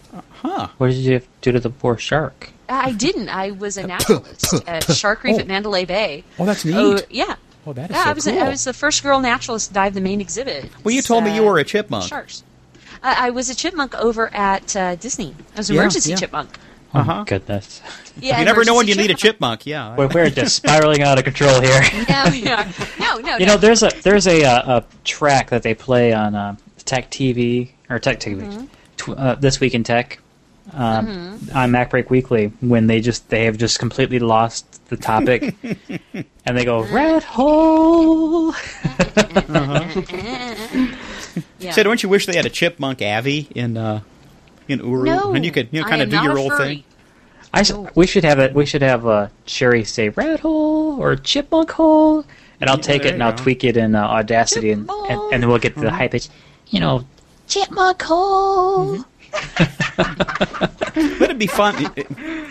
[0.42, 0.68] huh?
[0.78, 2.52] What did you do to the poor shark?
[2.70, 3.30] I didn't.
[3.30, 5.40] I was a naturalist at Shark Reef Oh.
[5.40, 6.24] at Mandalay Bay.
[6.40, 6.76] Oh, that's neat.
[6.76, 7.36] Oh, yeah.
[7.66, 8.40] Oh, that is Yeah, so I was cool.
[8.44, 10.70] I was the first girl naturalist to dive the main exhibit.
[10.84, 12.06] well, you It's, told me you uh, were a chipmunk.
[12.08, 12.44] sharks.
[13.02, 15.36] I, I was a chipmunk over at uh, Disney.
[15.56, 16.16] I was an Yeah, emergency yeah.
[16.18, 16.50] chipmunk.
[16.96, 17.24] Oh Uh-huh.
[17.26, 17.82] goodness.
[18.20, 19.66] Yeah, You never know when you emergency need a chipmunk.
[19.66, 19.96] Yeah.
[19.96, 21.82] We're, we're just spiraling out of control here.
[22.10, 22.72] No, yeah.
[23.00, 23.38] no, no.
[23.38, 23.54] You no.
[23.54, 26.56] know, there's a there's a uh, a track that they play on uh,
[26.86, 28.66] Tech TV or Tech TV, Mm-hmm.
[28.98, 30.20] tw- uh, this week in tech,
[30.72, 31.08] um,
[31.54, 35.56] on MacBreak Weekly when they just they have just completely lost the topic,
[36.46, 38.54] and they go rat hole.
[41.60, 41.72] yeah.
[41.72, 44.02] Say, don't you wish they had a chipmunk Avi in uh,
[44.68, 46.76] in Uru, no, and you could you know kind of do your a old furry.
[46.76, 46.84] thing?
[47.54, 48.54] I s- we should have it.
[48.54, 52.26] We should have uh, Sherry say rat hole or chipmunk hole,
[52.60, 53.44] and I'll Yeah, take there it and I'll go.
[53.44, 56.30] tweak it in uh, Audacity, and, and and then we'll get to the high pitch.
[56.70, 57.06] You know,
[57.48, 59.06] chipmunk hole.
[60.96, 61.92] But it'd be fun.
[61.96, 62.10] it-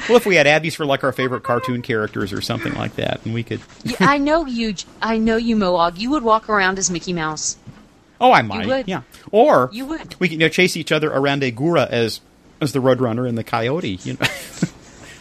[0.09, 3.20] well, if we had Abby's for like our favorite cartoon characters or something like that,
[3.24, 3.61] and we could.
[3.84, 4.74] Yeah, I know you.
[5.01, 5.99] I know you, Moag.
[5.99, 7.57] You would walk around as Mickey Mouse.
[8.20, 8.66] Oh, I might.
[8.66, 8.88] would.
[8.88, 9.03] Yeah.
[9.30, 10.14] Or You would.
[10.20, 12.20] we could you know, chase each other around Ae'gura as
[12.61, 13.99] as the Roadrunner and the Coyote.
[14.05, 14.26] You know,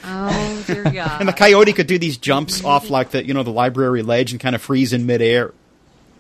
[0.03, 1.17] Oh dear God.
[1.19, 4.31] and the Coyote could do these jumps off like the you know the library ledge
[4.31, 5.53] and kind of freeze in midair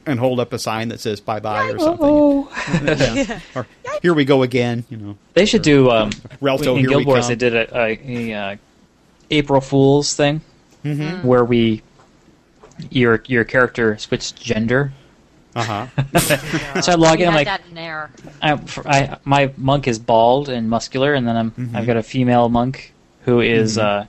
[0.05, 1.99] and hold up a sign that says bye bye or something.
[2.09, 3.39] Oh.
[3.55, 3.67] Or
[4.01, 4.83] here we go again.
[4.89, 5.17] You know.
[5.33, 6.09] They should do um,
[6.41, 7.27] Relto, in here Guild Wars.
[7.27, 7.99] They did a, a,
[8.31, 8.55] a uh,
[9.29, 10.41] April Fools thing
[10.83, 11.27] Mm-hmm.
[11.27, 11.83] where we
[12.89, 14.91] your your character switched gender.
[15.55, 15.87] Uh huh.
[16.81, 17.29] So I log You in.
[17.29, 18.09] I'm like, that in there.
[18.41, 21.75] I, I, my monk is bald and muscular, and then I'm Mm-hmm.
[21.75, 22.93] I've got a female monk
[23.25, 24.07] who is, uh,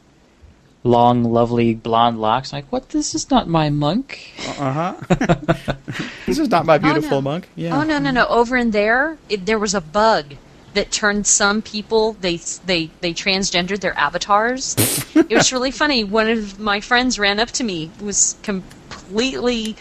[0.85, 2.53] long, lovely blonde locks.
[2.53, 2.89] I'm like, what?
[2.91, 4.33] This is not my monk.
[4.59, 4.95] Uh huh.
[6.26, 7.30] this is not my beautiful no.
[7.30, 7.49] monk.
[7.57, 7.78] Yeah.
[7.78, 8.26] Oh no no no!
[8.26, 10.35] Over in there, it, there was a bug
[10.74, 14.76] that turned some people they they they transgendered their avatars.
[15.14, 16.05] it was really funny.
[16.05, 19.76] One of my friends ran up to me was completely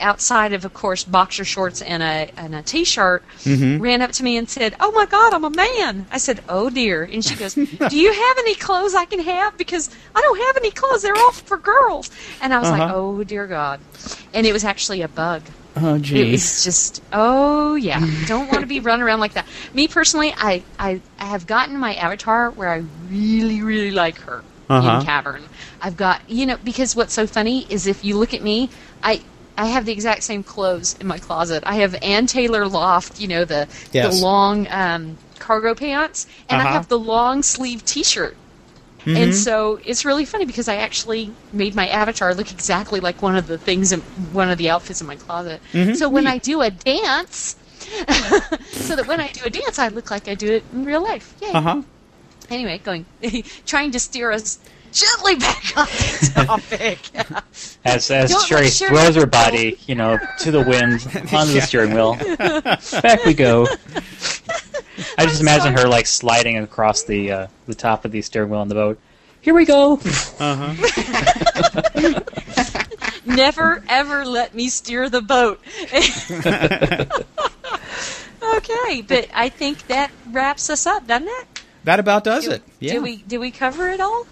[0.00, 3.22] outside of, of course, boxer shorts and a and a t-shirt.
[3.80, 6.70] Ran up to me and said, "Oh my God, I'm a man." I said, "Oh
[6.70, 7.54] dear," and she goes,
[7.88, 9.56] "Do you have any clothes I can have?
[9.58, 11.02] Because I don't have any clothes.
[11.02, 12.10] They're all for girls."
[12.42, 12.94] And I was like, Uh-huh.
[12.96, 13.80] "Oh dear God,"
[14.34, 15.42] and it was actually a bug.
[15.76, 19.46] Oh It was just, oh yeah, don't want to be running around like that.
[19.72, 24.42] Me personally, I, I, I have gotten my avatar where I really, really like her
[24.68, 24.98] Uh-huh.
[24.98, 25.42] in Cavern.
[25.80, 28.68] I've got, you know, because what's so funny is if you look at me,
[29.02, 29.22] I,
[29.60, 31.62] I have the exact same clothes in my closet.
[31.66, 34.18] I have Ann Taylor Loft, you know, the Yes.
[34.20, 36.74] the long um, cargo pants, and I Uh-huh.
[36.74, 38.36] have the long sleeve T-shirt.
[39.06, 43.36] And so it's really funny because I actually made my avatar look exactly like one
[43.36, 44.00] of the things in
[44.32, 45.60] one of the outfits in my closet.
[45.94, 47.56] So when I do a dance,
[48.86, 51.02] so that when I do a dance, I look like I do it in real
[51.02, 51.34] life.
[51.42, 51.50] Yay.
[51.54, 51.82] Uh huh.
[52.50, 53.06] Anyway, going
[53.66, 54.58] trying to steer us
[54.92, 56.98] gently back on the topic.
[57.84, 60.94] As as Don't Sherry let Sherry throws her body, you know, to the wind
[61.32, 62.14] onto the steering wheel.
[63.02, 63.66] Back we go.
[65.16, 68.60] I just imagine her like sliding across the uh, the top of the steering wheel
[68.60, 68.98] on the boat.
[69.40, 69.94] Here we go.
[70.38, 72.20] Uh huh.
[73.24, 75.60] Never ever let me steer the boat.
[78.42, 81.62] Okay, but I think that wraps us up, doesn't it?
[81.84, 82.62] That about does Do- it.
[82.78, 82.94] Yeah.
[82.94, 84.26] Did we do we cover it all?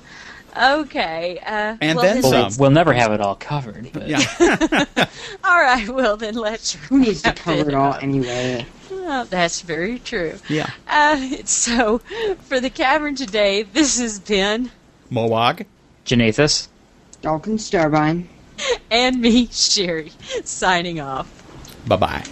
[0.59, 1.39] Okay.
[1.45, 2.31] Uh, And well, then then some.
[2.33, 3.91] let's- We'll never have it all covered.
[3.93, 4.19] But yeah.
[5.45, 5.89] All right.
[5.89, 6.73] Well, then let's.
[6.75, 8.03] Who needs to cover it all up.
[8.03, 8.67] anyway?
[8.91, 10.35] Oh, that's very true.
[10.49, 10.71] yeah.
[10.89, 11.99] Uh, so,
[12.43, 14.71] for the cavern today, this has been
[15.11, 15.65] Moag.
[16.05, 16.69] Janathus.
[17.23, 18.27] Dalton Starbine.
[18.91, 20.13] and me, Sherry,
[20.45, 21.29] signing off.
[21.87, 22.25] Bye bye.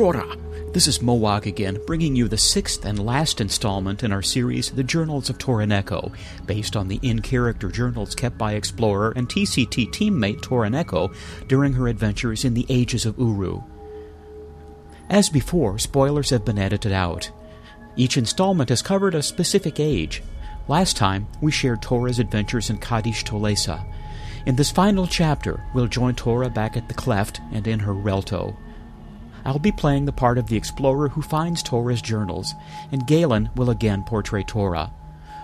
[0.00, 0.72] Shorah.
[0.72, 4.82] This is Moag again, bringing you the sixth and last installment in our series, The
[4.82, 6.14] Journals of Torineko,
[6.46, 11.14] based on the in-character journals kept by explorer and TCT teammate Torineko
[11.48, 13.62] during her adventures in the Ages of Uru.
[15.10, 17.30] As before, spoilers have been edited out.
[17.94, 20.22] Each installment has covered a specific age.
[20.66, 23.84] Last time, we shared Tora's adventures in Kadish Tolesa.
[24.46, 28.56] In this final chapter, we'll join Tora back at the Cleft and in her Relto.
[29.44, 32.54] I'll be playing the part of the explorer who finds Tora's journals,
[32.92, 34.92] and Galen will again portray Tora.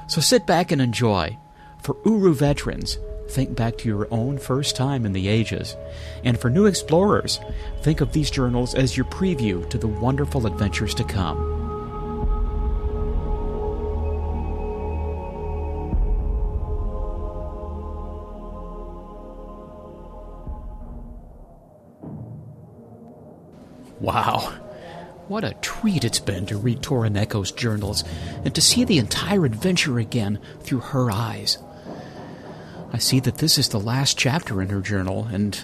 [0.06, 1.38] So sit back and enjoy.
[1.82, 5.76] For Uru veterans, think back to your own first time in the ages.
[6.24, 7.40] And for new explorers,
[7.82, 11.55] think of these journals as your preview to the wonderful adventures to come.
[24.06, 24.52] Wow.
[25.26, 28.04] What a treat it's been to read Toraneko's journals
[28.44, 31.58] and to see the entire adventure again through her eyes.
[32.92, 35.58] I see that this is the last chapter in her journal, and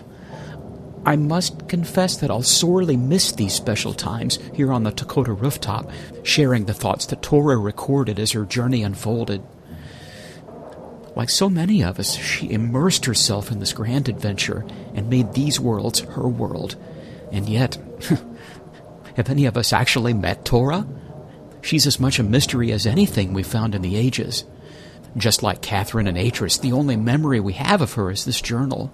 [1.07, 5.88] I must confess that I'll sorely miss these special times here on the Dakota rooftop,
[6.24, 9.40] sharing the thoughts that Tora recorded as her journey unfolded.
[11.14, 15.61] Like so many of us, she immersed herself in this grand adventure and made these
[15.61, 16.74] worlds her world.
[17.33, 17.78] And yet,
[19.16, 20.87] have any of us actually met Tora?
[21.62, 24.45] She's as much a mystery as anything we've found in the ages.
[25.16, 28.93] Just like Catherine and Atrus, the only memory we have of her is this journal.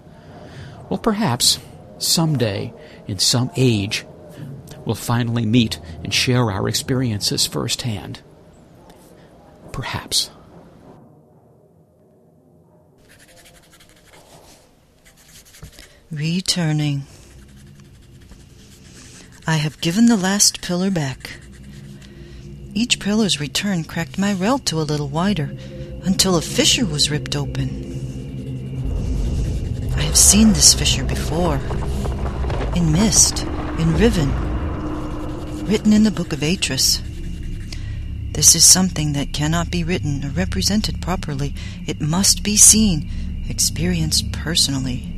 [0.88, 1.58] Well, perhaps,
[1.98, 2.72] someday,
[3.06, 4.06] in some age,
[4.84, 8.20] we'll finally meet and share our experiences firsthand.
[9.72, 10.30] Perhaps.
[16.10, 17.02] Returning.
[19.48, 21.38] I have given the last pillar back.
[22.74, 25.56] Each pillar's return cracked my relto a little wider
[26.02, 27.64] until a fissure was ripped open.
[29.96, 31.62] I have seen this fissure before.
[32.76, 33.44] In Myst,
[33.78, 34.28] in Riven,
[35.64, 37.00] written in the Book of Atrus.
[38.32, 41.54] This is something that cannot be written or represented properly.
[41.86, 43.08] It must be seen,
[43.48, 45.10] experienced personally.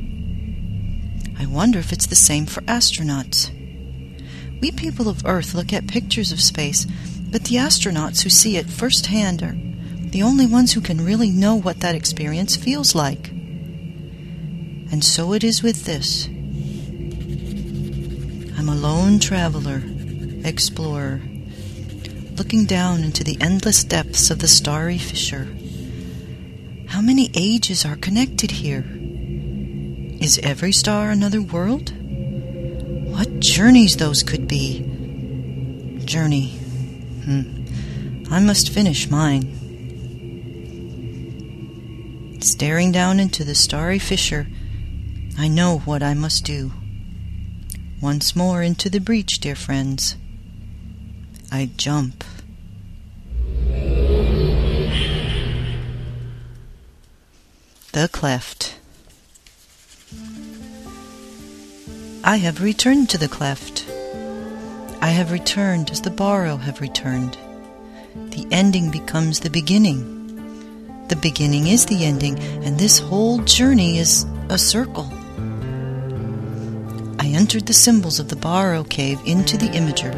[1.37, 3.51] I wonder if it's the same for astronauts.
[4.61, 6.85] We people of Earth look at pictures of space,
[7.31, 9.57] but the astronauts who see it firsthand are
[10.11, 13.29] the only ones who can really know what that experience feels like.
[13.31, 16.27] And so it is with this.
[18.57, 19.81] I'm a lone traveler,
[20.45, 21.21] explorer,
[22.35, 25.47] looking down into the endless depths of the starry fissure.
[26.87, 28.85] How many ages are connected here?
[30.21, 31.93] Is every star another world?
[33.21, 34.79] What journeys those could be.
[36.05, 36.57] Journey.
[37.23, 38.25] Hmm.
[38.31, 39.45] I must finish mine.
[42.41, 44.47] Staring down into the starry fissure,
[45.37, 46.71] I know what I must do.
[48.01, 50.15] Once more into the breach, dear friends.
[51.51, 52.23] I jump.
[57.91, 58.80] The Cleft.
[62.23, 63.83] I have returned to the cleft.
[65.01, 67.35] I have returned as the Bahro have returned.
[68.15, 71.07] The ending becomes the beginning.
[71.07, 75.11] The beginning is the ending, and this whole journey is a circle.
[77.19, 80.13] I entered the symbols of the Bahro cave into the imager.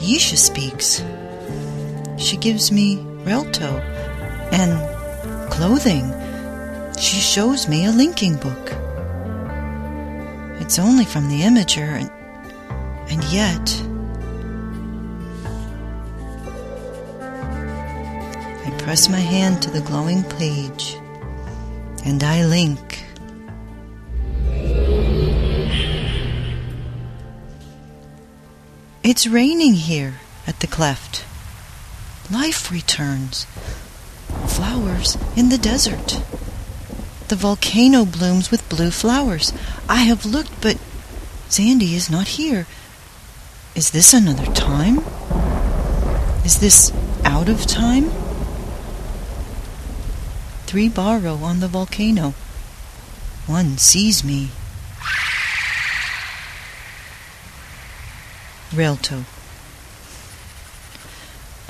[0.00, 1.00] Yeesha speaks.
[2.20, 3.80] She gives me relto
[4.52, 6.12] and clothing.
[6.98, 8.83] She shows me a linking book.
[10.64, 12.10] It's only from the imager, and,
[13.10, 13.82] and yet.
[18.64, 20.96] I press my hand to the glowing page,
[22.06, 23.04] and I link.
[29.02, 30.14] It's raining here
[30.46, 31.26] at the cleft.
[32.32, 33.44] Life returns.
[34.46, 36.22] Flowers in the desert.
[37.28, 39.52] The volcano blooms with blue flowers.
[39.88, 40.76] I have looked, but
[41.48, 42.66] Zandi is not here.
[43.74, 44.98] Is this another time?
[46.44, 46.92] Is this
[47.24, 48.10] out of time?
[50.66, 52.34] Three Bahro on the volcano.
[53.46, 54.50] One sees me.
[58.70, 59.24] Relto.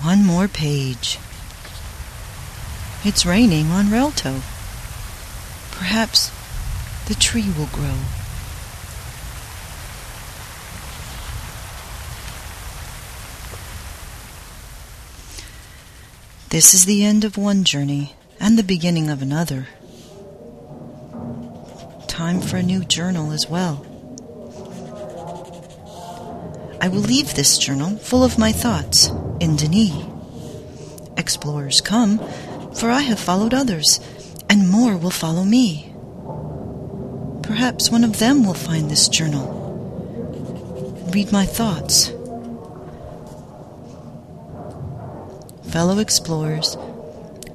[0.03, 1.19] One more page.
[3.05, 4.41] It's raining on Relto.
[5.79, 6.31] Perhaps
[7.07, 7.97] the tree will grow.
[16.51, 19.67] This is the end of one journey and the beginning of another.
[22.07, 23.85] Time for a new journal as well.
[26.81, 29.09] I will leave this journal full of my thoughts
[29.41, 30.09] in D'ni.
[31.17, 32.19] Explorers come,
[32.75, 33.99] for I have followed others,
[34.55, 35.93] and more will follow me.
[37.43, 39.47] Perhaps one of them will find this journal,
[41.13, 42.13] read my thoughts.
[45.73, 46.77] Fellow explorers,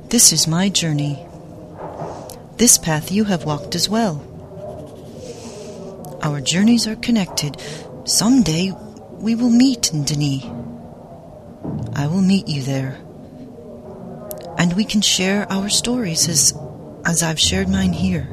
[0.09, 1.25] this is my journey.
[2.57, 4.19] This path you have walked as well.
[6.21, 7.55] Our journeys are connected.
[8.03, 8.73] Someday
[9.19, 10.43] we will meet in D'ni.
[11.95, 12.99] I will meet you there.
[14.57, 16.51] And we can share our stories as,
[17.09, 18.27] as I've shared mine here.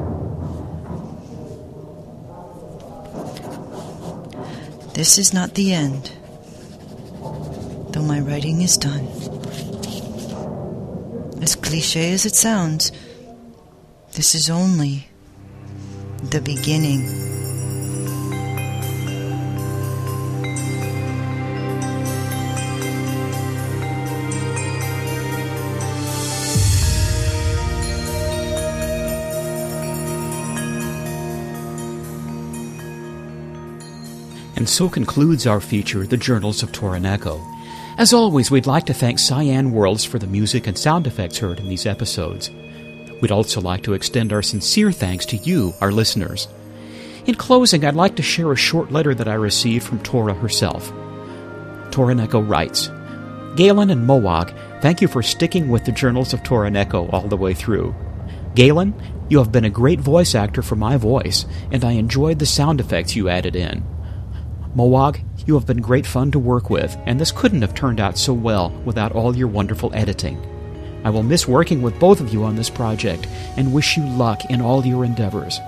[4.92, 6.12] This is not the end,
[7.92, 9.06] though my writing is done.
[11.40, 12.92] As cliche as it sounds,
[14.12, 15.08] this is only
[16.22, 17.35] the beginning.
[34.66, 37.40] And so concludes our feature, The Journals of Toroneko.
[37.98, 41.60] As always, we'd like to thank Cyan Worlds for the music and sound effects heard
[41.60, 42.50] in these episodes.
[43.22, 46.48] We'd also like to extend our sincere thanks to you, our listeners.
[47.26, 50.90] In closing, I'd like to share a short letter that I received from Tora herself.
[51.92, 52.88] Toroneko writes
[53.56, 54.52] Galen and Moag,
[54.82, 57.94] thank you for sticking with the Journals of Toroneko all the way through.
[58.56, 62.46] Galen, you have been a great voice actor for my voice, and I enjoyed the
[62.46, 63.84] sound effects you added in.
[64.76, 68.18] Moag, you have been great fun to work with, and this couldn't have turned out
[68.18, 70.38] so well without all your wonderful editing.
[71.02, 74.44] I will miss working with both of you on this project and wish you luck
[74.50, 75.60] in all your endeavors.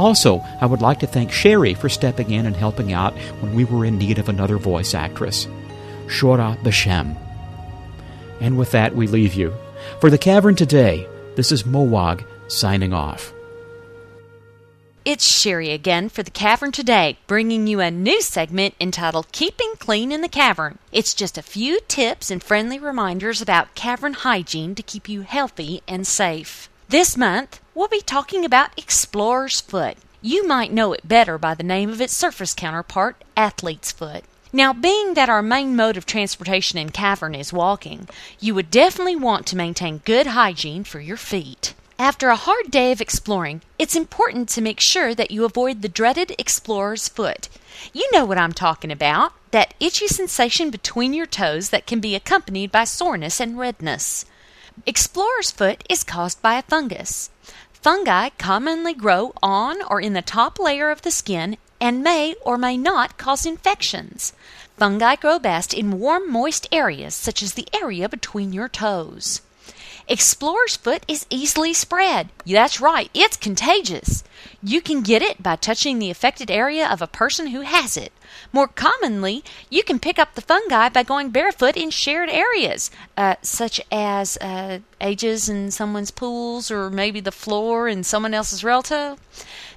[0.00, 3.64] Also, I would like to thank Sherry for stepping in and helping out when we
[3.64, 5.46] were in need of another voice actress.
[6.08, 7.16] Shorah Beshem.
[8.40, 9.54] And with that, we leave you.
[10.00, 11.06] For the cavern today,
[11.36, 13.32] this is Moag signing off.
[15.06, 20.10] It's Sherry again for the Cavern today, bringing you a new segment entitled Keeping Clean
[20.10, 20.78] in the Cavern.
[20.90, 25.80] It's just a few tips and friendly reminders about cavern hygiene to keep you healthy
[25.86, 26.68] and safe.
[26.88, 29.96] This month, we'll be talking about Explorer's Foot.
[30.22, 34.24] You might know it better by the name of its surface counterpart, Athlete's Foot.
[34.52, 38.08] Now, being that our main mode of transportation in cavern is walking,
[38.40, 41.74] you would definitely want to maintain good hygiene for your feet.
[41.98, 45.88] After a hard day of exploring, it's important to make sure that you avoid the
[45.88, 47.48] dreaded explorer's foot.
[47.94, 52.14] You know what I'm talking about that itchy sensation between your toes that can be
[52.14, 54.26] accompanied by soreness and redness.
[54.84, 57.30] Explorer's foot is caused by a fungus.
[57.72, 62.58] Fungi commonly grow on or in the top layer of the skin and may or
[62.58, 64.34] may not cause infections.
[64.76, 69.40] Fungi grow best in warm, moist areas, such as the area between your toes.
[70.08, 72.28] Explorer's foot is easily spread.
[72.46, 74.22] That's right, it's contagious.
[74.62, 78.12] You can get it by touching the affected area of a person who has it.
[78.52, 83.34] More commonly, you can pick up the fungi by going barefoot in shared areas, uh,
[83.42, 89.18] such as uh, ages in someone's pools or maybe the floor in someone else's relto.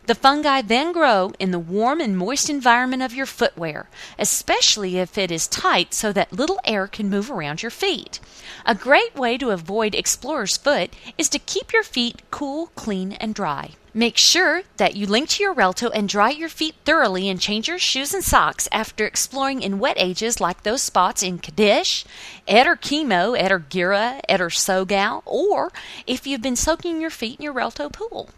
[0.10, 5.20] The fungi then grow in the warm and moist environment of your footwear, especially if
[5.20, 8.20] it is tight so that little air can move around your feet.
[8.66, 10.90] A great way to avoid explorer's foot
[11.20, 13.74] is to keep your feet cool, clean, and dry.
[13.94, 17.68] Make sure that you link to your relto and dry your feet thoroughly and change
[17.68, 22.04] your shoes and socks after exploring in wet ages like those spots in Kadish,
[22.48, 25.72] Eder Kemo, Eder Gira, Eder Tsogal, or
[26.08, 28.32] if you've been soaking your feet in your relto pool.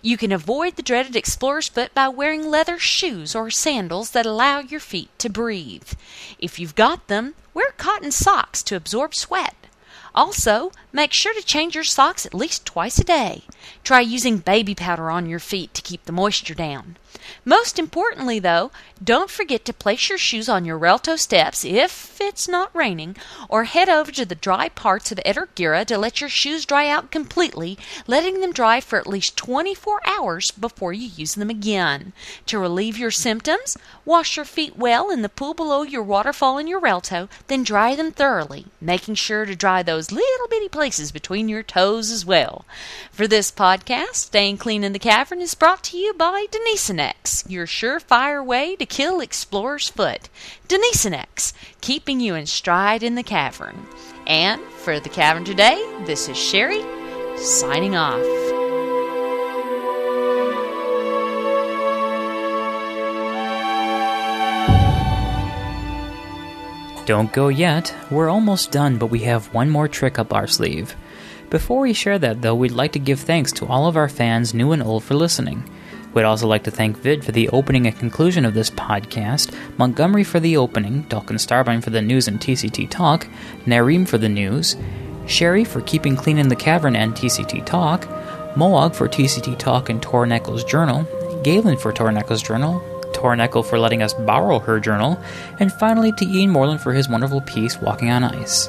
[0.00, 4.60] You can avoid the dreaded explorer's foot by wearing leather shoes or sandals that allow
[4.60, 5.92] your feet to breathe.
[6.38, 9.54] If you've got them, wear cotton socks to absorb sweat.
[10.14, 13.44] Also, make sure to change your socks at least twice a day.
[13.82, 16.96] Try using baby powder on your feet to keep the moisture down.
[17.44, 18.70] Most importantly, though,
[19.02, 23.16] don't forget to place your shoes on your Relto steps if it's not raining,
[23.48, 26.88] or head over to the dry parts of Eder Gira to let your shoes dry
[26.88, 32.12] out completely, letting them dry for at least 24 hours before you use them again.
[32.46, 36.66] To relieve your symptoms, wash your feet well in the pool below your waterfall in
[36.66, 41.48] your Relto, then dry them thoroughly, making sure to dry those little bitty places between
[41.48, 42.64] your toes as well.
[43.10, 46.46] For this podcast, Staying Clean in the Cavern is brought to you by
[47.12, 50.28] Denisonex, your surefire way to kill Explorer's Foot.
[50.68, 53.86] Denisonex, keeping you in stride in the cavern.
[54.26, 56.82] And for the cavern today, this is Sherry
[57.36, 58.22] signing off.
[67.04, 67.92] Don't go yet.
[68.10, 70.94] We're almost done, but we have one more trick up our sleeve.
[71.50, 74.54] Before we share that, though, we'd like to give thanks to all of our fans,
[74.54, 75.68] new and old, for listening.
[76.14, 80.24] We'd also like to thank Vid for the opening and conclusion of this podcast, Montgomery
[80.24, 83.26] for the opening, Dalkin Starbine for the news and TCT Talk,
[83.64, 84.76] Nareem for the news,
[85.26, 88.02] Sherry for keeping clean in the cavern and TCT Talk,
[88.54, 91.04] Moag for TCT Talk and Torneckle's Journal,
[91.42, 92.80] Galen for Torneckle's Journal,
[93.12, 95.18] Torneckle for letting us borrow her journal,
[95.60, 98.68] and finally to Ian Moreland for his wonderful piece, Walking on Ice.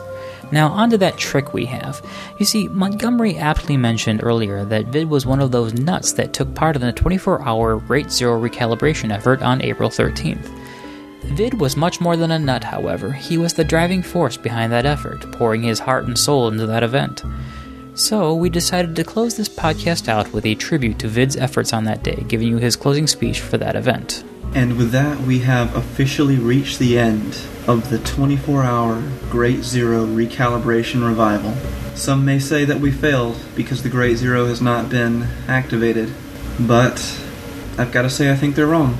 [0.54, 2.06] Now, onto that trick we have.
[2.38, 6.54] You see, Montgomery aptly mentioned earlier that Vid was one of those nuts that took
[6.54, 10.48] part in the 24 hour Great Zero recalibration effort on April 13th.
[11.24, 13.12] Vid was much more than a nut, however.
[13.12, 16.84] He was the driving force behind that effort, pouring his heart and soul into that
[16.84, 17.24] event.
[17.96, 21.86] So, we decided to close this podcast out with a tribute to Vid's efforts on
[21.86, 24.24] that day, giving you his closing speech for that event.
[24.56, 30.06] And with that, we have officially reached the end of the 24 hour Great Zero
[30.06, 31.56] recalibration revival.
[31.96, 36.14] Some may say that we failed because the Great Zero has not been activated,
[36.60, 37.00] but
[37.80, 39.00] I've got to say I think they're wrong.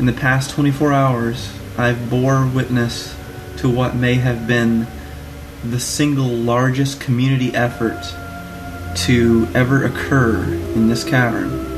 [0.00, 3.14] In the past 24 hours, I've bore witness
[3.58, 4.88] to what may have been
[5.62, 8.02] the single largest community effort
[8.96, 11.69] to ever occur in this cavern.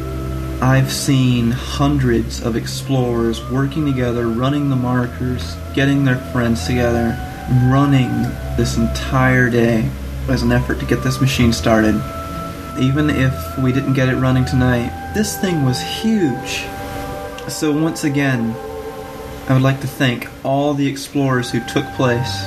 [0.62, 7.18] I've seen hundreds of explorers working together, running the markers, getting their friends together,
[7.64, 8.22] running
[8.56, 9.90] this entire day
[10.28, 11.96] as an effort to get this machine started.
[12.78, 16.64] Even if we didn't get it running tonight, this thing was huge.
[17.48, 18.54] So, once again,
[19.48, 22.44] I would like to thank all the explorers who took place.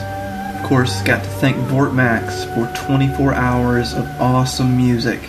[0.55, 5.19] Of course, got to thank Vortmax for 24 hours of awesome music.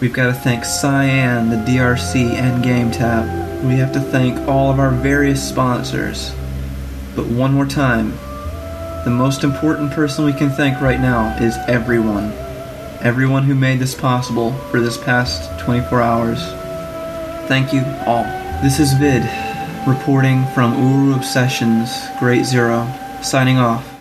[0.00, 3.64] We've got to thank Cyan, the DRC, and GameTap.
[3.64, 6.32] We have to thank all of our various sponsors.
[7.16, 8.12] But one more time,
[9.04, 12.32] the most important person we can thank right now is everyone.
[13.00, 16.44] Everyone who made this possible for this past 24 hours.
[17.48, 18.22] Thank you all.
[18.62, 19.24] This is Vid,
[19.84, 21.90] reporting from Uru Obsessions,
[22.20, 22.86] Great Zero,
[23.20, 23.97] signing off.